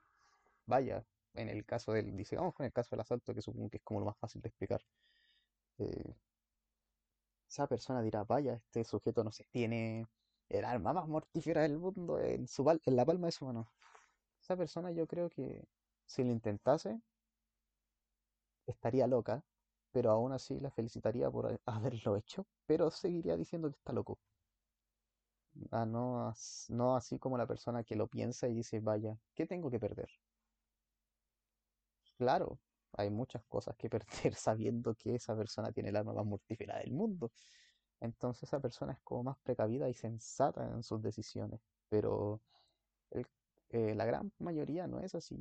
vaya, 0.67 1.05
en 1.35 1.49
el 1.49 1.65
caso 1.65 1.93
del, 1.93 2.15
dice, 2.17 2.37
vamos 2.37 2.55
el 2.59 2.73
caso 2.73 2.91
del 2.91 3.01
asalto, 3.01 3.33
que 3.35 3.41
supongo 3.43 3.69
que 3.71 3.77
es 3.79 3.83
como 3.83 4.01
lo 4.01 4.07
más 4.07 4.17
fácil 4.19 4.41
de 4.41 4.49
explicar. 4.49 4.81
eh, 5.79 6.15
esa 7.49 7.67
persona 7.67 8.01
dirá, 8.03 8.23
vaya, 8.23 8.53
este 8.55 8.83
sujeto, 8.83 9.23
no 9.23 9.31
sé, 9.31 9.45
tiene 9.51 10.05
el 10.49 10.63
arma 10.65 10.93
más 10.93 11.07
mortífera 11.07 11.61
del 11.63 11.77
mundo 11.79 12.19
en 12.19 12.47
su 12.47 12.69
en 12.69 12.95
la 12.95 13.05
palma 13.05 13.27
de 13.27 13.31
su 13.31 13.45
mano. 13.45 13.71
Esa 14.41 14.57
persona 14.57 14.91
yo 14.91 15.07
creo 15.07 15.29
que 15.29 15.67
si 16.05 16.23
lo 16.23 16.31
intentase, 16.31 17.01
estaría 18.67 19.07
loca, 19.07 19.43
pero 19.91 20.11
aún 20.11 20.31
así 20.31 20.59
la 20.59 20.69
felicitaría 20.69 21.31
por 21.31 21.47
ha- 21.51 21.59
haberlo 21.65 22.15
hecho, 22.15 22.45
pero 22.67 22.91
seguiría 22.91 23.35
diciendo 23.37 23.71
que 23.71 23.77
está 23.77 23.91
loco. 23.91 24.19
Ah, 25.71 25.85
no, 25.85 26.27
as- 26.29 26.65
no 26.69 26.95
así 26.95 27.19
como 27.19 27.37
la 27.37 27.47
persona 27.47 27.83
que 27.83 27.95
lo 27.95 28.07
piensa 28.07 28.47
y 28.47 28.53
dice, 28.53 28.79
vaya, 28.79 29.17
¿qué 29.35 29.45
tengo 29.45 29.69
que 29.71 29.79
perder? 29.79 30.09
Claro, 32.17 32.59
hay 32.93 33.09
muchas 33.09 33.43
cosas 33.45 33.75
que 33.77 33.89
perder 34.29 34.35
sabiendo 34.35 34.95
que 34.95 35.15
esa 35.15 35.35
persona 35.35 35.71
tiene 35.71 35.89
el 35.89 35.95
arma 35.95 36.13
más 36.13 36.25
mortífera 36.25 36.79
del 36.79 36.91
mundo. 36.91 37.31
Entonces 38.01 38.43
esa 38.45 38.59
persona 38.61 38.93
es 38.93 39.01
como 39.03 39.23
más 39.23 39.37
precavida 39.43 39.89
y 39.89 39.93
sensata 39.93 40.65
en 40.69 40.83
sus 40.83 41.01
decisiones. 41.01 41.61
Pero 41.89 42.41
eh, 43.69 43.93
la 43.95 44.05
gran 44.05 44.31
mayoría 44.39 44.87
no 44.87 44.99
es 44.99 45.15
así. 45.15 45.37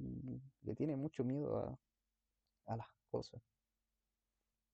Le 0.62 0.74
tiene 0.74 0.96
mucho 0.96 1.24
miedo 1.24 1.78
a 2.66 2.76
las 2.76 2.88
cosas. 3.10 3.42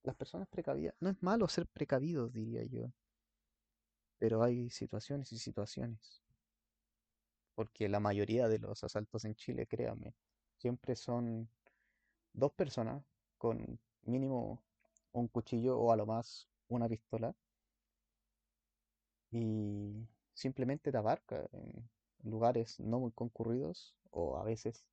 Las 0.03 0.15
personas 0.15 0.47
precavidas, 0.49 0.95
no 1.01 1.09
es 1.09 1.23
malo 1.23 1.49
ser 1.49 1.67
precavidos, 1.67 2.31
diría 2.35 2.65
yo, 2.65 2.93
pero 4.21 4.45
hay 4.45 4.71
situaciones 4.71 5.33
y 5.33 5.39
situaciones. 5.39 6.23
Porque 7.55 7.89
la 7.89 8.01
mayoría 8.01 8.49
de 8.49 8.59
los 8.59 8.85
asaltos 8.85 9.25
en 9.25 9.35
Chile, 9.35 9.67
créanme, 9.67 10.15
siempre 10.59 10.95
son 10.95 11.49
dos 12.35 12.53
personas 12.53 13.03
con 13.39 13.81
mínimo 14.03 14.63
un 15.13 15.29
cuchillo 15.29 15.79
o 15.79 15.91
a 15.93 15.97
lo 15.97 16.07
más 16.07 16.49
una 16.69 16.89
pistola 16.89 17.35
y 19.31 20.07
simplemente 20.35 20.93
te 20.93 20.99
abarca 20.99 21.49
en 21.53 21.89
lugares 22.23 22.79
no 22.79 23.01
muy 23.01 23.13
concurridos 23.13 23.97
o 24.11 24.37
a 24.37 24.45
veces 24.45 24.85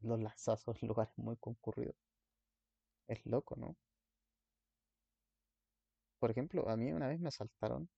los 0.00 0.20
lanzazos 0.20 0.80
en 0.82 0.88
lugares 0.88 1.12
muy 1.18 1.36
concurridos. 1.36 1.96
Es 3.08 3.26
loco, 3.26 3.56
¿no? 3.56 3.76
Por 6.18 6.30
ejemplo, 6.30 6.68
a 6.68 6.76
mí 6.76 6.92
una 6.92 7.08
vez 7.08 7.20
me 7.20 7.28
asaltaron 7.28 7.88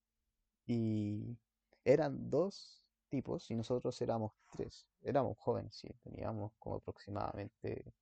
y 0.68 1.38
eran 1.84 2.30
dos 2.30 2.84
tipos 3.08 3.50
y 3.50 3.56
nosotros 3.56 4.00
éramos 4.02 4.32
tres. 4.52 4.86
Éramos 5.02 5.38
jóvenes, 5.38 5.74
sí, 5.74 5.88
teníamos 6.04 6.52
como 6.58 6.76
aproximadamente, 6.76 7.94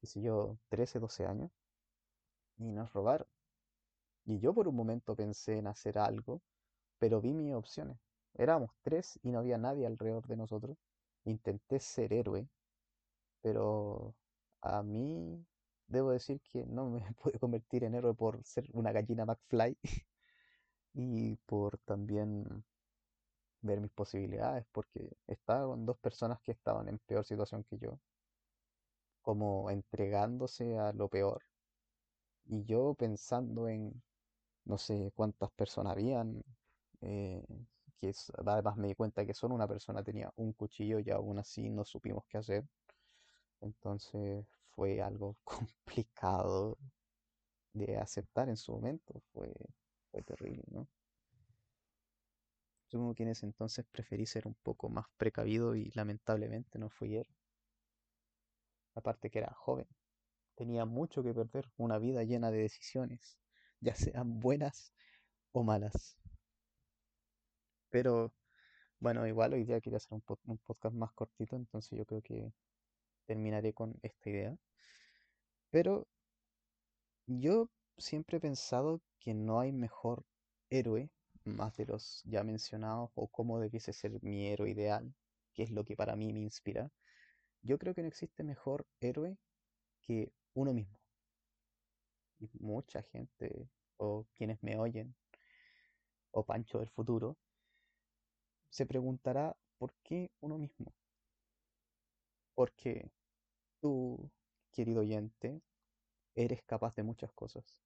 qué 0.00 0.06
sé 0.06 0.20
yo, 0.22 0.58
13 0.68 1.00
12 1.00 1.26
años 1.26 1.50
y 2.58 2.64
nos 2.72 2.92
robaron. 2.92 3.26
Y 4.26 4.40
yo 4.40 4.52
por 4.54 4.68
un 4.68 4.76
momento 4.76 5.16
pensé 5.16 5.58
en 5.58 5.68
hacer 5.68 5.98
algo, 5.98 6.42
pero 6.98 7.20
vi 7.20 7.32
mis 7.34 7.54
opciones. 7.54 7.98
Éramos 8.34 8.70
tres 8.82 9.18
y 9.22 9.30
no 9.32 9.38
había 9.40 9.58
nadie 9.58 9.86
alrededor 9.86 10.26
de 10.26 10.36
nosotros. 10.36 10.76
Intenté 11.24 11.80
ser 11.80 12.12
héroe, 12.12 12.48
pero 13.42 14.14
a 14.62 14.82
mí 14.82 15.46
debo 15.86 16.10
decir 16.12 16.40
que 16.42 16.66
no 16.66 16.90
me 16.90 17.00
pude 17.22 17.38
convertir 17.38 17.84
en 17.84 17.94
héroe 17.94 18.14
por 18.14 18.44
ser 18.44 18.68
una 18.74 18.92
gallina 18.92 19.24
McFly 19.26 19.78
y 20.96 21.36
por 21.46 21.78
también 21.78 22.64
ver 23.60 23.80
mis 23.82 23.90
posibilidades, 23.92 24.64
porque 24.72 25.10
estaba 25.26 25.66
con 25.66 25.84
dos 25.86 25.98
personas 25.98 26.40
que 26.40 26.52
estaban 26.52 26.88
en 26.88 26.98
peor 27.00 27.24
situación 27.26 27.64
que 27.64 27.78
yo, 27.78 28.00
como 29.20 29.70
entregándose 29.70 30.78
a 30.78 30.90
lo 30.94 31.10
peor, 31.10 31.42
y 32.46 32.64
yo 32.64 32.94
pensando 32.94 33.68
en 33.68 34.02
no 34.64 34.78
sé 34.78 35.12
cuántas 35.16 35.50
personas 35.52 35.92
habían, 35.94 36.42
eh, 37.02 37.44
que 38.00 38.10
es- 38.10 38.32
además 38.46 38.76
me 38.76 38.88
di 38.88 38.94
cuenta 38.94 39.26
que 39.26 39.34
solo 39.34 39.54
una 39.54 39.68
persona 39.68 40.02
tenía 40.04 40.32
un 40.36 40.52
cuchillo 40.54 41.00
y 41.00 41.10
aún 41.10 41.38
así 41.38 41.70
no 41.70 41.84
supimos 41.84 42.24
qué 42.28 42.38
hacer, 42.38 42.64
entonces 43.60 44.46
fue 44.70 45.02
algo 45.02 45.36
complicado 45.44 46.78
de 47.74 47.96
aceptar 47.98 48.48
en 48.48 48.56
su 48.56 48.72
momento, 48.72 49.22
fue, 49.32 49.54
terrible, 50.22 50.62
¿no? 50.68 50.88
Supongo 52.88 53.14
que 53.14 53.24
en 53.24 53.30
ese 53.30 53.46
entonces 53.46 53.84
preferí 53.90 54.26
ser 54.26 54.46
un 54.46 54.54
poco 54.54 54.88
más 54.88 55.06
precavido 55.16 55.74
y 55.74 55.90
lamentablemente 55.94 56.78
no 56.78 56.88
fui 56.88 57.16
él. 57.16 57.26
Aparte 58.94 59.30
que 59.30 59.38
era 59.40 59.52
joven, 59.54 59.86
tenía 60.54 60.84
mucho 60.84 61.22
que 61.22 61.34
perder, 61.34 61.70
una 61.76 61.98
vida 61.98 62.22
llena 62.24 62.50
de 62.50 62.58
decisiones, 62.58 63.38
ya 63.80 63.94
sean 63.94 64.40
buenas 64.40 64.92
o 65.52 65.62
malas. 65.62 66.16
Pero 67.90 68.32
bueno, 69.00 69.26
igual 69.26 69.54
hoy 69.54 69.64
día 69.64 69.80
quería 69.80 69.98
hacer 69.98 70.12
un 70.12 70.58
podcast 70.58 70.94
más 70.94 71.12
cortito, 71.12 71.56
entonces 71.56 71.98
yo 71.98 72.06
creo 72.06 72.22
que 72.22 72.52
terminaré 73.26 73.74
con 73.74 73.98
esta 74.02 74.30
idea. 74.30 74.56
Pero 75.70 76.06
yo 77.26 77.68
siempre 77.98 78.38
he 78.38 78.40
pensado 78.40 79.00
que 79.20 79.34
no 79.34 79.60
hay 79.60 79.72
mejor 79.72 80.24
héroe, 80.70 81.10
más 81.44 81.76
de 81.76 81.86
los 81.86 82.22
ya 82.24 82.42
mencionados, 82.44 83.10
o 83.14 83.28
cómo 83.28 83.60
debiese 83.60 83.92
ser 83.92 84.22
mi 84.22 84.46
héroe 84.46 84.70
ideal, 84.70 85.14
que 85.54 85.62
es 85.62 85.70
lo 85.70 85.84
que 85.84 85.96
para 85.96 86.16
mí 86.16 86.32
me 86.32 86.40
inspira. 86.40 86.90
Yo 87.62 87.78
creo 87.78 87.94
que 87.94 88.02
no 88.02 88.08
existe 88.08 88.44
mejor 88.44 88.86
héroe 89.00 89.38
que 90.02 90.32
uno 90.54 90.72
mismo. 90.72 90.98
Y 92.38 92.50
mucha 92.60 93.02
gente, 93.02 93.68
o 93.96 94.26
quienes 94.34 94.62
me 94.62 94.78
oyen, 94.78 95.14
o 96.32 96.44
Pancho 96.44 96.78
del 96.78 96.90
futuro, 96.90 97.36
se 98.70 98.86
preguntará 98.86 99.56
por 99.78 99.94
qué 100.02 100.30
uno 100.40 100.58
mismo. 100.58 100.92
Porque 102.54 103.10
tú, 103.80 104.30
querido 104.72 105.00
oyente, 105.00 105.62
eres 106.34 106.62
capaz 106.62 106.94
de 106.94 107.02
muchas 107.02 107.32
cosas. 107.32 107.85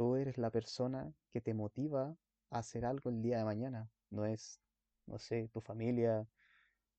Tú 0.00 0.16
eres 0.16 0.38
la 0.38 0.48
persona 0.48 1.12
que 1.28 1.42
te 1.42 1.52
motiva 1.52 2.16
a 2.48 2.58
hacer 2.58 2.86
algo 2.86 3.10
el 3.10 3.20
día 3.20 3.36
de 3.36 3.44
mañana. 3.44 3.90
No 4.08 4.24
es, 4.24 4.58
no 5.04 5.18
sé, 5.18 5.48
tu 5.52 5.60
familia, 5.60 6.26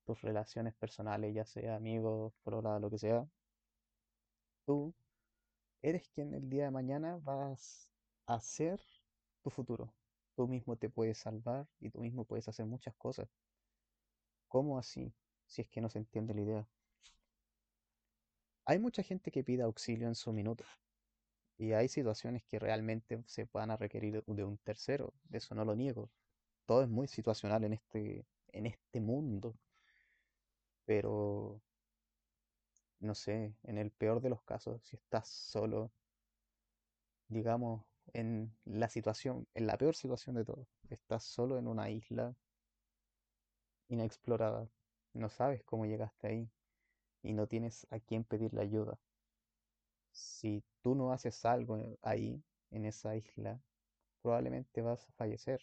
tus 0.05 0.21
relaciones 0.21 0.75
personales, 0.75 1.33
ya 1.33 1.43
sea 1.43 1.77
amigos, 1.77 2.33
polola, 2.43 2.77
lo 2.79 2.91
que 2.91 2.99
sea. 2.99 3.27
Tú 4.65 4.93
eres 5.81 6.07
quien 6.09 6.35
el 6.35 6.47
día 6.47 6.65
de 6.65 6.69
mañana 6.69 7.17
vas 7.23 7.89
a 8.27 8.35
hacer 8.35 8.79
tu 9.41 9.49
futuro. 9.49 9.91
Tú 10.35 10.47
mismo 10.47 10.75
te 10.75 10.87
puedes 10.87 11.17
salvar 11.17 11.67
y 11.79 11.89
tú 11.89 12.01
mismo 12.01 12.23
puedes 12.23 12.47
hacer 12.49 12.67
muchas 12.67 12.93
cosas. 12.97 13.27
¿Cómo 14.47 14.77
así? 14.77 15.11
Si 15.47 15.63
es 15.63 15.69
que 15.69 15.81
no 15.81 15.89
se 15.89 15.97
entiende 15.97 16.35
la 16.35 16.41
idea. 16.41 16.67
Hay 18.65 18.77
mucha 18.77 19.01
gente 19.01 19.31
que 19.31 19.43
pide 19.43 19.63
auxilio 19.63 20.07
en 20.07 20.13
su 20.13 20.31
minuto 20.31 20.65
y 21.61 21.73
hay 21.73 21.87
situaciones 21.87 22.43
que 22.45 22.57
realmente 22.57 23.21
se 23.27 23.47
van 23.53 23.69
a 23.69 23.77
requerir 23.77 24.23
de 24.25 24.43
un 24.43 24.57
tercero. 24.57 25.13
Eso 25.31 25.53
no 25.53 25.63
lo 25.63 25.75
niego. 25.75 26.09
Todo 26.65 26.81
es 26.81 26.89
muy 26.89 27.07
situacional 27.07 27.63
en 27.63 27.73
este, 27.73 28.25
en 28.47 28.65
este 28.65 28.99
mundo, 28.99 29.55
pero 30.85 31.61
no 32.99 33.13
sé, 33.13 33.53
en 33.61 33.77
el 33.77 33.91
peor 33.91 34.21
de 34.21 34.29
los 34.29 34.41
casos, 34.41 34.81
si 34.83 34.95
estás 34.95 35.27
solo, 35.27 35.91
digamos, 37.27 37.85
en 38.13 38.55
la 38.65 38.89
situación, 38.89 39.47
en 39.53 39.67
la 39.67 39.77
peor 39.77 39.95
situación 39.95 40.35
de 40.37 40.45
todo, 40.45 40.67
estás 40.89 41.23
solo 41.23 41.59
en 41.59 41.67
una 41.67 41.91
isla 41.91 42.35
inexplorada, 43.87 44.67
no 45.13 45.29
sabes 45.29 45.63
cómo 45.63 45.85
llegaste 45.85 46.27
ahí 46.27 46.49
y 47.21 47.33
no 47.33 47.45
tienes 47.45 47.85
a 47.91 47.99
quién 47.99 48.23
pedirle 48.23 48.61
ayuda. 48.61 48.97
Si 50.11 50.63
tú 50.81 50.95
no 50.95 51.11
haces 51.11 51.45
algo 51.45 51.77
ahí, 52.01 52.43
en 52.71 52.85
esa 52.85 53.15
isla, 53.15 53.61
probablemente 54.21 54.81
vas 54.81 55.07
a 55.07 55.11
fallecer, 55.13 55.61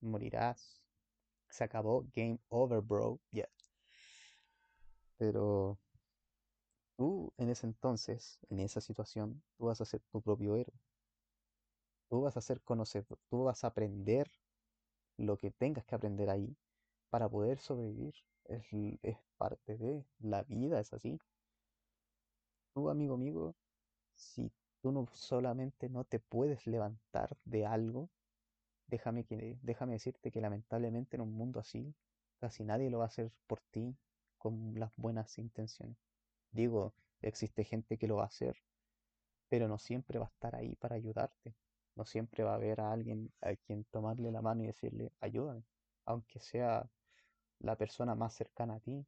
morirás. 0.00 0.80
Se 1.50 1.64
acabó, 1.64 2.06
game 2.14 2.38
over, 2.48 2.80
bro. 2.80 3.20
Ya. 3.32 3.48
Pero 5.18 5.78
tú 6.96 7.32
en 7.36 7.50
ese 7.50 7.66
entonces, 7.66 8.38
en 8.48 8.60
esa 8.60 8.80
situación, 8.80 9.42
tú 9.56 9.66
vas 9.66 9.80
a 9.80 9.84
ser 9.84 10.00
tu 10.12 10.22
propio 10.22 10.54
héroe. 10.56 10.78
Tú 12.08 12.20
vas 12.20 12.36
a 12.36 12.40
ser 12.40 12.60
conocedor, 12.62 13.18
tú 13.28 13.44
vas 13.44 13.64
a 13.64 13.68
aprender 13.68 14.30
lo 15.16 15.36
que 15.36 15.50
tengas 15.50 15.84
que 15.84 15.94
aprender 15.94 16.30
ahí 16.30 16.56
para 17.10 17.28
poder 17.28 17.58
sobrevivir. 17.58 18.14
Es 19.02 19.16
parte 19.36 19.76
de 19.76 20.04
la 20.18 20.42
vida, 20.44 20.80
es 20.80 20.92
así. 20.92 21.18
Tú, 22.74 22.90
amigo 22.90 23.14
amigo, 23.14 23.54
si 24.20 24.52
tú 24.80 24.92
no 24.92 25.08
solamente 25.12 25.88
no 25.88 26.04
te 26.04 26.20
puedes 26.20 26.66
levantar 26.66 27.36
de 27.44 27.66
algo, 27.66 28.10
déjame 28.86 29.24
que, 29.24 29.58
déjame 29.62 29.94
decirte 29.94 30.30
que 30.30 30.40
lamentablemente 30.40 31.16
en 31.16 31.22
un 31.22 31.32
mundo 31.32 31.60
así, 31.60 31.94
casi 32.38 32.64
nadie 32.64 32.90
lo 32.90 32.98
va 32.98 33.04
a 33.04 33.08
hacer 33.08 33.32
por 33.46 33.60
ti 33.70 33.96
con 34.38 34.78
las 34.78 34.96
buenas 34.96 35.38
intenciones. 35.38 35.96
Digo, 36.52 36.94
existe 37.22 37.64
gente 37.64 37.98
que 37.98 38.08
lo 38.08 38.16
va 38.16 38.24
a 38.24 38.26
hacer, 38.26 38.56
pero 39.48 39.68
no 39.68 39.78
siempre 39.78 40.18
va 40.18 40.26
a 40.26 40.28
estar 40.28 40.54
ahí 40.54 40.74
para 40.76 40.96
ayudarte. 40.96 41.54
No 41.96 42.04
siempre 42.04 42.44
va 42.44 42.52
a 42.52 42.56
haber 42.56 42.80
a 42.80 42.92
alguien 42.92 43.32
a 43.40 43.54
quien 43.56 43.84
tomarle 43.84 44.30
la 44.30 44.42
mano 44.42 44.62
y 44.62 44.66
decirle, 44.66 45.12
ayúdame, 45.20 45.64
aunque 46.04 46.40
sea 46.40 46.88
la 47.58 47.76
persona 47.76 48.14
más 48.14 48.34
cercana 48.34 48.76
a 48.76 48.80
ti, 48.80 49.06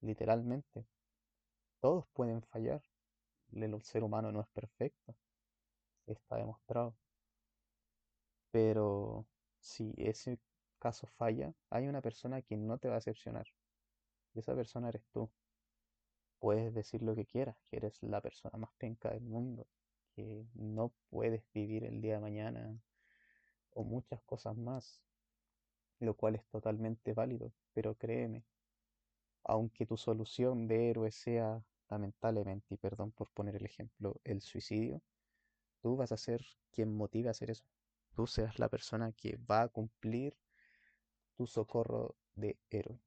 literalmente. 0.00 0.86
Todos 1.80 2.06
pueden 2.08 2.42
fallar 2.42 2.82
el 3.52 3.82
ser 3.82 4.04
humano 4.04 4.32
no 4.32 4.40
es 4.40 4.48
perfecto, 4.48 5.14
está 6.06 6.36
demostrado. 6.36 6.96
Pero 8.50 9.26
si 9.58 9.94
ese 9.96 10.38
caso 10.78 11.06
falla, 11.06 11.52
hay 11.70 11.88
una 11.88 12.00
persona 12.02 12.42
que 12.42 12.56
no 12.56 12.78
te 12.78 12.88
va 12.88 12.94
a 12.94 12.98
decepcionar. 12.98 13.46
Esa 14.34 14.54
persona 14.54 14.88
eres 14.88 15.04
tú. 15.12 15.30
Puedes 16.38 16.72
decir 16.74 17.02
lo 17.02 17.14
que 17.14 17.26
quieras, 17.26 17.56
que 17.64 17.76
eres 17.76 18.02
la 18.02 18.20
persona 18.20 18.58
más 18.58 18.70
penca 18.78 19.10
del 19.10 19.22
mundo, 19.22 19.66
que 20.14 20.46
no 20.54 20.92
puedes 21.10 21.42
vivir 21.52 21.84
el 21.84 22.00
día 22.00 22.14
de 22.14 22.20
mañana 22.20 22.78
o 23.70 23.84
muchas 23.84 24.22
cosas 24.22 24.56
más, 24.56 25.02
lo 26.00 26.14
cual 26.14 26.36
es 26.36 26.46
totalmente 26.46 27.14
válido, 27.14 27.52
pero 27.72 27.94
créeme, 27.94 28.44
aunque 29.44 29.86
tu 29.86 29.96
solución 29.96 30.66
de 30.66 30.90
héroe 30.90 31.10
sea, 31.10 31.62
lamentablemente, 31.90 32.74
y 32.74 32.76
perdón 32.78 33.12
por 33.12 33.30
poner 33.30 33.56
el 33.56 33.64
ejemplo, 33.66 34.20
el 34.24 34.40
suicidio, 34.40 35.02
tú 35.82 35.96
vas 35.96 36.12
a 36.12 36.16
ser 36.16 36.44
quien 36.72 36.94
motive 36.94 37.28
a 37.28 37.32
hacer 37.32 37.50
eso. 37.50 37.64
Tú 38.14 38.26
serás 38.26 38.58
la 38.58 38.68
persona 38.68 39.12
que 39.12 39.38
va 39.50 39.62
a 39.62 39.68
cumplir 39.68 40.36
tu 41.36 41.46
socorro 41.46 42.16
de 42.34 42.58
héroe. 42.70 43.00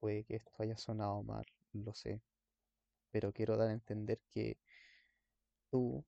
Puede 0.00 0.24
que 0.24 0.36
esto 0.36 0.52
haya 0.58 0.76
sonado 0.76 1.22
mal, 1.22 1.46
lo 1.72 1.94
sé, 1.94 2.20
pero 3.10 3.32
quiero 3.32 3.56
dar 3.56 3.68
a 3.68 3.72
entender 3.72 4.20
que 4.30 4.58
tú, 5.70 6.04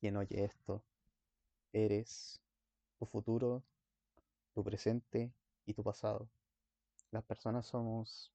quien 0.00 0.16
oye 0.16 0.44
esto, 0.44 0.82
eres 1.72 2.40
tu 2.98 3.06
futuro, 3.06 3.62
tu 4.54 4.64
presente 4.64 5.32
y 5.66 5.74
tu 5.74 5.82
pasado. 5.82 6.28
Las 7.10 7.24
personas 7.24 7.66
somos 7.66 8.32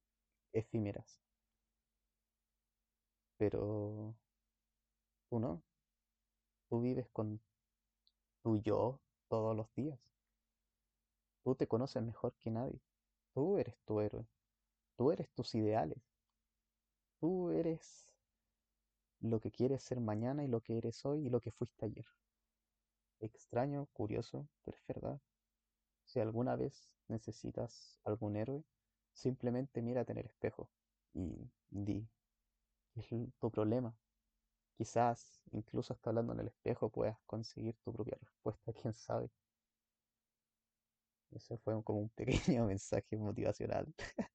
efímeras, 0.54 1.22
pero 3.38 4.16
tú 5.30 5.40
no. 5.40 5.64
Tú 6.68 6.82
vives 6.82 7.08
con 7.14 7.40
tu 8.42 8.58
yo 8.62 9.02
todos 9.28 9.54
los 9.54 9.68
días. 9.76 10.00
Tú 11.42 11.56
te 11.56 11.70
conoces 11.70 12.04
mejor 12.04 12.34
que 12.36 12.52
nadie. 12.52 12.82
Tú 13.34 13.58
eres 13.58 13.78
tu 13.86 14.02
héroe. 14.02 14.28
Tú 14.98 15.12
eres 15.12 15.30
tus 15.32 15.56
ideales. 15.56 16.04
Tú 17.20 17.50
eres 17.50 18.06
lo 19.22 19.40
que 19.40 19.50
quieres 19.50 19.82
ser 19.82 20.00
mañana 20.00 20.44
y 20.44 20.48
lo 20.48 20.62
que 20.62 20.78
eres 20.78 21.04
hoy 21.04 21.26
y 21.26 21.30
lo 21.32 21.40
que 21.42 21.50
fuiste 21.50 21.86
ayer. 21.86 22.06
Extraño, 23.22 23.88
curioso, 23.92 24.48
pero 24.64 24.78
es 24.78 24.86
verdad. 24.86 25.20
Si 26.06 26.20
alguna 26.20 26.56
vez 26.56 26.92
necesitas 27.08 28.00
algún 28.06 28.38
héroe, 28.38 28.64
simplemente 29.14 29.82
mírate 29.82 30.12
en 30.14 30.20
el 30.20 30.26
espejo 30.26 30.70
y 31.14 31.50
di, 31.70 32.08
¿qué 32.94 33.02
es 33.02 33.34
tu 33.40 33.52
problema? 33.52 33.96
Quizás, 34.78 35.42
incluso 35.52 35.94
hasta 35.94 36.10
hablando 36.10 36.34
en 36.34 36.42
el 36.42 36.48
espejo, 36.48 36.90
puedas 36.90 37.18
conseguir 37.26 37.76
tu 37.84 37.94
propia 37.94 38.18
respuesta, 38.20 38.74
quién 38.82 38.94
sabe. 38.94 39.30
Ese 41.32 41.58
fue 41.58 41.82
como 41.84 42.00
un 42.00 42.10
pequeño 42.10 42.66
mensaje 42.68 43.18
motivacional. 43.18 43.94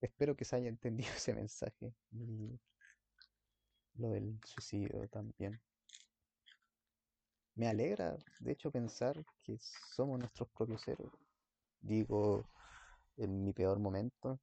Espero 0.00 0.36
que 0.36 0.44
se 0.44 0.56
haya 0.56 0.68
entendido 0.68 1.10
ese 1.14 1.34
mensaje. 1.34 1.92
Y 2.12 2.58
lo 3.94 4.10
del 4.10 4.38
suicidio 4.44 5.08
también. 5.08 5.60
Me 7.56 7.66
alegra, 7.68 8.16
de 8.38 8.52
hecho, 8.52 8.70
pensar 8.70 9.24
que 9.42 9.58
somos 9.58 10.18
nuestros 10.20 10.48
propios 10.50 10.86
héroes. 10.86 11.12
Digo, 11.80 12.44
en 13.18 13.44
mi 13.44 13.52
peor 13.52 13.78
momento, 13.78 14.40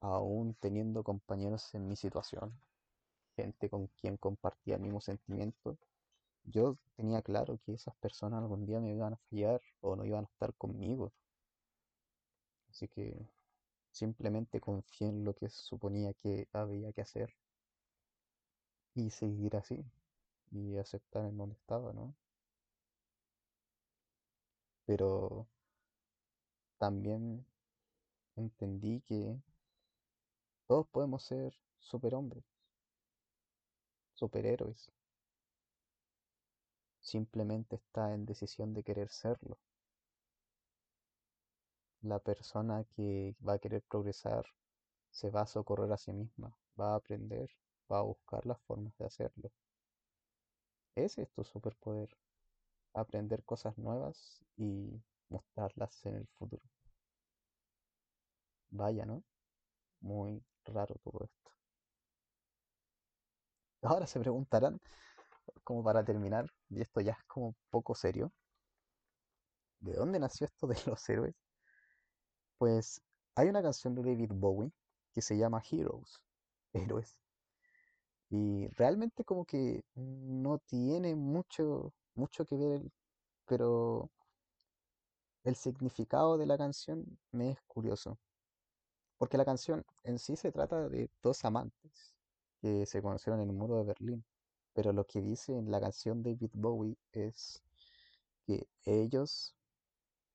aún 0.00 0.54
teniendo 0.60 1.02
compañeros 1.02 1.74
en 1.74 1.88
mi 1.88 1.96
situación, 1.96 2.52
gente 3.36 3.70
con 3.70 3.88
quien 4.00 4.16
compartía 4.18 4.76
el 4.76 4.82
mismo 4.82 5.00
sentimiento, 5.00 5.78
yo 6.44 6.78
tenía 6.96 7.22
claro 7.22 7.58
que 7.64 7.74
esas 7.74 7.96
personas 7.96 8.42
algún 8.42 8.66
día 8.66 8.80
me 8.80 8.94
iban 8.94 9.14
a 9.14 9.18
fallar 9.30 9.60
o 9.80 9.96
no 9.96 10.04
iban 10.04 10.24
a 10.24 10.28
estar 10.28 10.54
conmigo. 10.54 11.12
Así 12.68 12.88
que 12.88 13.26
simplemente 13.90 14.60
confié 14.60 15.08
en 15.08 15.24
lo 15.24 15.34
que 15.34 15.48
suponía 15.48 16.12
que 16.14 16.48
había 16.52 16.92
que 16.92 17.00
hacer 17.00 17.34
y 18.96 19.10
seguir 19.10 19.54
así 19.56 19.84
y 20.50 20.76
aceptar 20.78 21.24
en 21.26 21.36
donde 21.36 21.54
estaba, 21.56 21.92
¿no? 21.92 22.14
Pero 24.86 25.46
también 26.78 27.46
entendí 28.36 29.00
que 29.02 29.40
todos 30.66 30.86
podemos 30.88 31.22
ser 31.22 31.54
superhombres, 31.78 32.44
superhéroes. 34.14 34.90
Simplemente 37.00 37.76
está 37.76 38.14
en 38.14 38.24
decisión 38.24 38.72
de 38.72 38.82
querer 38.82 39.10
serlo. 39.10 39.58
La 42.00 42.18
persona 42.18 42.84
que 42.96 43.34
va 43.46 43.54
a 43.54 43.58
querer 43.58 43.82
progresar 43.82 44.46
se 45.10 45.30
va 45.30 45.42
a 45.42 45.46
socorrer 45.46 45.92
a 45.92 45.96
sí 45.96 46.12
misma, 46.12 46.56
va 46.80 46.92
a 46.92 46.96
aprender, 46.96 47.50
va 47.90 47.98
a 47.98 48.02
buscar 48.02 48.44
las 48.46 48.60
formas 48.62 48.96
de 48.98 49.06
hacerlo. 49.06 49.50
Ese 50.96 51.22
es 51.22 51.30
tu 51.30 51.44
superpoder, 51.44 52.08
aprender 52.94 53.44
cosas 53.44 53.76
nuevas 53.78 54.40
y 54.56 55.02
mostrarlas 55.34 56.04
en 56.06 56.16
el 56.16 56.26
futuro. 56.38 56.62
Vaya, 58.70 59.04
¿no? 59.06 59.22
Muy 60.00 60.42
raro 60.64 60.96
todo 61.02 61.24
esto. 61.24 61.50
Ahora 63.82 64.06
se 64.06 64.18
preguntarán, 64.20 64.80
como 65.62 65.84
para 65.84 66.04
terminar, 66.04 66.46
y 66.70 66.80
esto 66.80 67.00
ya 67.00 67.12
es 67.12 67.24
como 67.26 67.54
poco 67.70 67.94
serio, 67.94 68.32
¿de 69.80 69.94
dónde 69.94 70.18
nació 70.18 70.46
esto 70.46 70.66
de 70.66 70.76
los 70.86 71.08
héroes? 71.08 71.34
Pues 72.58 73.00
hay 73.36 73.48
una 73.48 73.62
canción 73.62 73.94
de 73.94 74.02
David 74.02 74.32
Bowie 74.34 74.72
que 75.12 75.22
se 75.22 75.36
llama 75.36 75.62
Heroes, 75.70 76.20
héroes. 76.72 77.16
Y 78.30 78.66
realmente 78.68 79.24
como 79.24 79.44
que 79.44 79.84
no 79.94 80.58
tiene 80.66 81.14
mucho, 81.14 81.92
mucho 82.14 82.44
que 82.46 82.56
ver, 82.56 82.82
pero 83.46 84.10
el 85.44 85.56
significado 85.56 86.38
de 86.38 86.46
la 86.46 86.56
canción 86.58 87.18
me 87.30 87.50
es 87.50 87.60
curioso. 87.68 88.18
Porque 89.18 89.36
la 89.36 89.44
canción 89.44 89.84
en 90.02 90.18
sí 90.18 90.36
se 90.36 90.50
trata 90.50 90.88
de 90.88 91.10
dos 91.22 91.44
amantes 91.44 92.14
que 92.60 92.86
se 92.86 93.02
conocieron 93.02 93.40
en 93.40 93.50
el 93.50 93.54
muro 93.54 93.76
de 93.76 93.84
Berlín. 93.84 94.24
Pero 94.72 94.92
lo 94.92 95.04
que 95.06 95.20
dice 95.20 95.56
en 95.56 95.70
la 95.70 95.80
canción 95.80 96.22
David 96.22 96.50
Bowie 96.54 96.96
es 97.12 97.62
que 98.46 98.66
ellos 98.84 99.54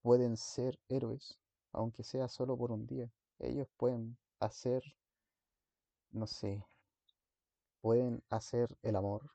pueden 0.02 0.36
ser 0.36 0.78
héroes, 0.88 1.38
aunque 1.72 2.04
sea 2.04 2.28
solo 2.28 2.56
por 2.56 2.72
un 2.72 2.86
día. 2.86 3.10
Ellos 3.38 3.68
pueden 3.76 4.16
hacer, 4.38 4.82
no 6.12 6.26
sé, 6.26 6.64
pueden 7.80 8.22
hacer 8.30 8.76
el 8.82 8.96
amor, 8.96 9.30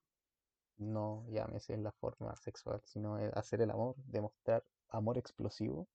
no 0.77 1.25
llámese 1.29 1.73
en 1.73 1.83
la 1.83 1.91
forma 1.91 2.35
sexual, 2.37 2.81
sino 2.85 3.15
hacer 3.33 3.61
el 3.61 3.71
amor, 3.71 3.95
demostrar 4.05 4.63
amor 4.95 5.17
explosivo 5.17 5.87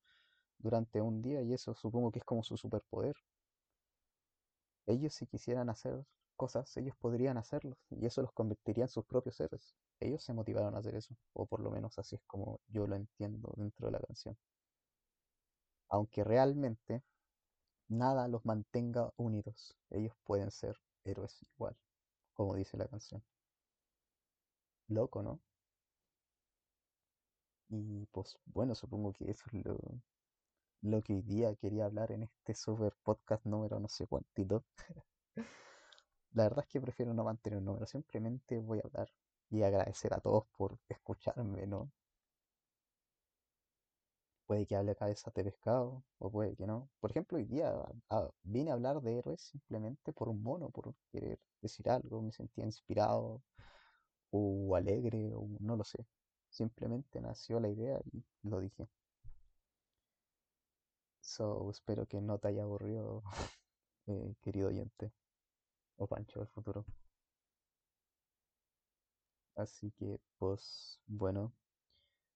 durante 0.58 1.00
un 1.02 1.22
día 1.22 1.42
y 1.42 1.52
eso 1.54 1.74
supongo 1.74 2.12
que 2.12 2.20
es 2.20 2.24
como 2.24 2.42
su 2.44 2.56
superpoder. 2.56 3.16
Ellos 4.86 5.14
si 5.14 5.26
quisieran 5.26 5.70
hacer 5.70 6.04
cosas, 6.36 6.76
ellos 6.76 6.94
podrían 6.98 7.38
hacerlo 7.38 7.78
y 7.88 8.04
eso 8.04 8.20
los 8.20 8.32
convertiría 8.32 8.84
en 8.84 8.88
sus 8.90 9.06
propios 9.06 9.40
héroes. 9.40 9.74
Ellos 10.00 10.22
se 10.22 10.34
motivaron 10.34 10.74
a 10.74 10.78
hacer 10.80 10.94
eso, 10.96 11.16
o 11.32 11.46
por 11.46 11.60
lo 11.60 11.70
menos 11.70 11.98
así 11.98 12.16
es 12.16 12.22
como 12.26 12.60
yo 12.68 12.86
lo 12.86 12.96
entiendo 12.96 13.54
dentro 13.56 13.86
de 13.86 13.92
la 13.92 14.00
canción. 14.00 14.36
Aunque 15.90 16.24
realmente 16.24 17.02
nada 17.88 18.28
los 18.28 18.44
mantenga 18.46 19.12
unidos, 19.16 19.76
ellos 19.90 20.14
pueden 20.24 20.50
ser 20.50 20.76
héroes 21.04 21.42
igual 21.42 21.76
como 22.34 22.54
dice 22.56 22.76
la 22.78 22.88
canción. 22.88 23.22
Loco, 24.88 25.22
¿no? 25.22 25.40
Y 27.70 28.04
pues 28.12 28.36
bueno, 28.44 28.74
supongo 28.74 29.14
que 29.14 29.30
eso 29.30 29.44
es 29.46 29.64
lo, 29.64 29.78
lo 30.82 31.02
que 31.02 31.14
hoy 31.14 31.22
día 31.22 31.54
quería 31.56 31.86
hablar 31.86 32.12
en 32.12 32.24
este 32.24 32.54
super 32.54 32.94
podcast 33.02 33.46
número 33.46 33.80
no 33.80 33.88
sé 33.88 34.06
cuántito. 34.06 34.64
La 36.32 36.42
verdad 36.42 36.64
es 36.64 36.72
que 36.72 36.80
prefiero 36.80 37.14
no 37.14 37.22
mantener 37.22 37.60
un 37.60 37.66
número, 37.66 37.86
simplemente 37.86 38.58
voy 38.58 38.80
a 38.80 38.82
hablar 38.84 39.08
y 39.48 39.62
agradecer 39.62 40.12
a 40.12 40.18
todos 40.20 40.44
por 40.56 40.76
escucharme, 40.88 41.68
¿no? 41.68 41.88
Puede 44.46 44.66
que 44.66 44.76
hable 44.76 44.94
cabeza 44.96 45.32
de 45.34 45.44
pescado, 45.44 46.04
o 46.18 46.30
puede 46.30 46.54
que 46.56 46.66
no. 46.66 46.90
Por 47.00 47.10
ejemplo, 47.10 47.38
hoy 47.38 47.44
día 47.46 47.72
vine 48.42 48.70
a 48.70 48.74
hablar 48.74 49.00
de 49.00 49.16
héroes 49.18 49.40
simplemente 49.40 50.12
por 50.12 50.28
un 50.28 50.42
mono, 50.42 50.68
por 50.70 50.94
querer 51.10 51.38
decir 51.62 51.88
algo, 51.88 52.20
me 52.20 52.32
sentía 52.32 52.64
inspirado 52.66 53.42
o 54.30 54.76
alegre, 54.76 55.34
o 55.34 55.48
no 55.60 55.76
lo 55.76 55.84
sé. 55.84 56.06
Simplemente 56.50 57.20
nació 57.20 57.60
la 57.60 57.68
idea 57.70 57.98
y 58.12 58.22
lo 58.42 58.60
dije. 58.60 58.88
So, 61.22 61.70
espero 61.70 62.06
que 62.06 62.20
no 62.20 62.38
te 62.38 62.48
haya 62.48 62.64
aburrido, 62.64 63.22
eh, 64.06 64.34
querido 64.42 64.68
oyente. 64.68 65.12
o 65.98 66.06
Pancho 66.08 66.40
del 66.40 66.48
futuro. 66.48 66.84
Así 69.54 69.92
que, 69.92 70.18
pues, 70.38 70.98
bueno, 71.06 71.52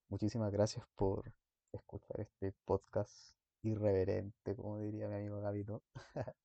muchísimas 0.09 0.53
gracias 0.53 0.87
por 0.97 1.33
escuchar 1.73 2.21
este 2.21 2.53
podcast 2.65 3.35
irreverente, 3.63 4.57
como 4.57 4.79
diría 4.81 5.09
mi 5.09 5.17
amigo 5.17 5.41
Gabito. 5.41 5.83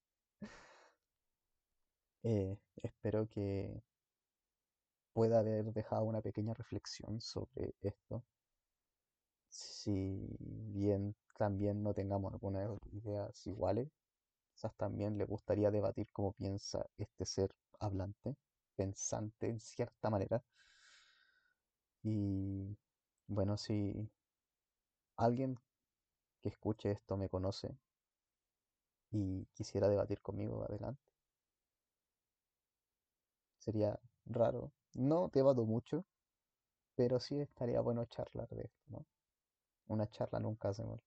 Eh, 2.23 2.57
espero 2.83 3.27
que 3.29 3.81
pueda 5.13 5.39
haber 5.39 5.73
dejado 5.73 6.03
una 6.05 6.21
pequeña 6.21 6.53
reflexión 6.53 7.21
sobre 7.21 7.75
esto. 7.81 8.23
Si 9.49 10.27
bien 10.39 11.15
también 11.37 11.83
no 11.83 11.93
tengamos 11.93 12.33
algunas 12.33 12.67
ideas 12.91 13.45
iguales, 13.47 13.89
quizás 14.53 14.75
también 14.75 15.17
le 15.17 15.25
gustaría 15.25 15.71
debatir 15.71 16.07
cómo 16.11 16.33
piensa 16.33 16.85
este 16.97 17.25
ser 17.25 17.51
hablante, 17.79 18.35
pensante 18.75 19.47
en 19.49 19.59
cierta 19.59 20.09
manera. 20.09 20.43
Y 22.03 22.77
bueno, 23.27 23.57
si 23.57 24.09
alguien 25.17 25.59
que 26.41 26.49
escuche 26.49 26.91
esto 26.91 27.17
me 27.17 27.29
conoce 27.29 27.77
y 29.11 29.45
quisiera 29.53 29.87
debatir 29.87 30.19
conmigo, 30.19 30.63
adelante. 30.63 31.03
Sería 33.59 33.99
raro. 34.25 34.73
No 34.93 35.29
debato 35.33 35.65
mucho, 35.65 36.05
pero 36.95 37.19
sí 37.19 37.39
estaría 37.39 37.81
bueno 37.81 38.05
charlar 38.05 38.49
de 38.49 38.63
esto, 38.63 38.83
¿no? 38.89 39.05
Una 39.87 40.09
charla 40.09 40.39
nunca 40.39 40.69
hace 40.69 40.83
mal. 40.85 41.01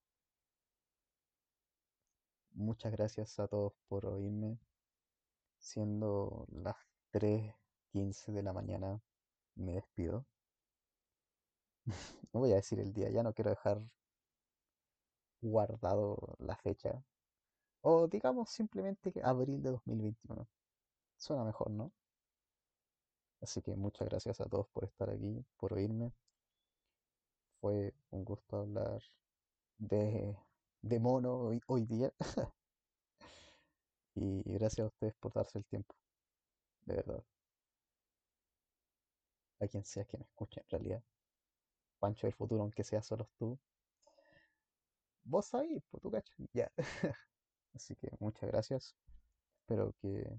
Muchas 2.54 2.92
gracias 2.92 3.38
a 3.40 3.46
todos 3.46 3.74
por 3.88 4.06
oírme. 4.06 4.58
Siendo 5.58 6.44
las 6.50 6.76
tres 7.10 7.54
quince 7.90 8.32
de 8.32 8.42
la 8.42 8.52
mañana, 8.52 9.00
me 9.56 9.74
despido. 9.74 10.26
No 12.32 12.40
voy 12.40 12.52
a 12.52 12.56
decir 12.56 12.80
el 12.80 12.92
día, 12.92 13.10
ya 13.10 13.22
no 13.22 13.32
quiero 13.34 13.50
dejar 13.50 13.80
guardado 15.42 16.36
la 16.38 16.56
fecha. 16.56 17.04
O 17.82 18.08
digamos 18.08 18.50
simplemente 18.50 19.12
que 19.12 19.22
abril 19.22 19.62
de 19.62 19.70
2021. 19.72 20.48
Suena 21.16 21.44
mejor, 21.44 21.70
¿no? 21.70 21.92
Así 23.42 23.60
que 23.60 23.74
muchas 23.76 24.08
gracias 24.08 24.40
a 24.40 24.46
todos 24.46 24.68
por 24.68 24.84
estar 24.84 25.10
aquí, 25.10 25.44
por 25.58 25.74
oírme. 25.74 26.12
Fue 27.62 27.94
un 28.10 28.26
gusto 28.26 28.58
hablar 28.58 29.02
de, 29.78 30.36
de 30.82 31.00
mono 31.00 31.34
hoy, 31.38 31.62
hoy 31.68 31.86
día. 31.86 32.12
Y 34.14 34.42
gracias 34.44 34.86
a 34.86 34.88
ustedes 34.88 35.12
por 35.20 35.34
darse 35.34 35.58
el 35.58 35.66
tiempo, 35.66 35.94
de 36.86 36.96
verdad. 36.96 37.24
A 39.60 39.66
quien 39.66 39.82
sea 39.82 40.04
que 40.04 40.18
me 40.18 40.24
escuche 40.24 40.60
en 40.60 40.68
realidad. 40.68 41.02
Pancho 42.00 42.26
del 42.26 42.34
futuro, 42.34 42.62
aunque 42.62 42.84
sea 42.84 43.02
solo 43.02 43.28
tú. 43.38 43.58
Vos 45.24 45.46
sabés, 45.46 45.82
pues 45.90 46.00
tú 46.02 46.10
cachas. 46.10 46.36
Ya. 46.52 46.70
Así 47.74 47.96
que 47.96 48.10
muchas 48.20 48.50
gracias. 48.50 48.94
Espero 49.62 49.94
que 50.02 50.30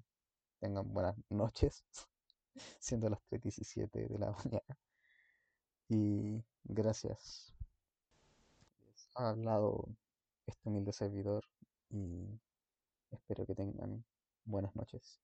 tengan 0.59 0.93
buenas 0.93 1.15
noches, 1.29 1.85
siendo 2.79 3.09
las 3.09 3.21
tres 3.23 3.41
diecisiete 3.41 4.07
de 4.07 4.19
la 4.19 4.31
mañana. 4.45 4.77
Y 5.89 6.43
gracias. 6.63 7.53
Ha 9.15 9.29
hablado 9.29 9.87
este 10.45 10.69
humilde 10.69 10.93
servidor 10.93 11.43
y 11.89 12.39
espero 13.11 13.45
que 13.45 13.55
tengan 13.55 14.03
buenas 14.45 14.75
noches. 14.75 15.19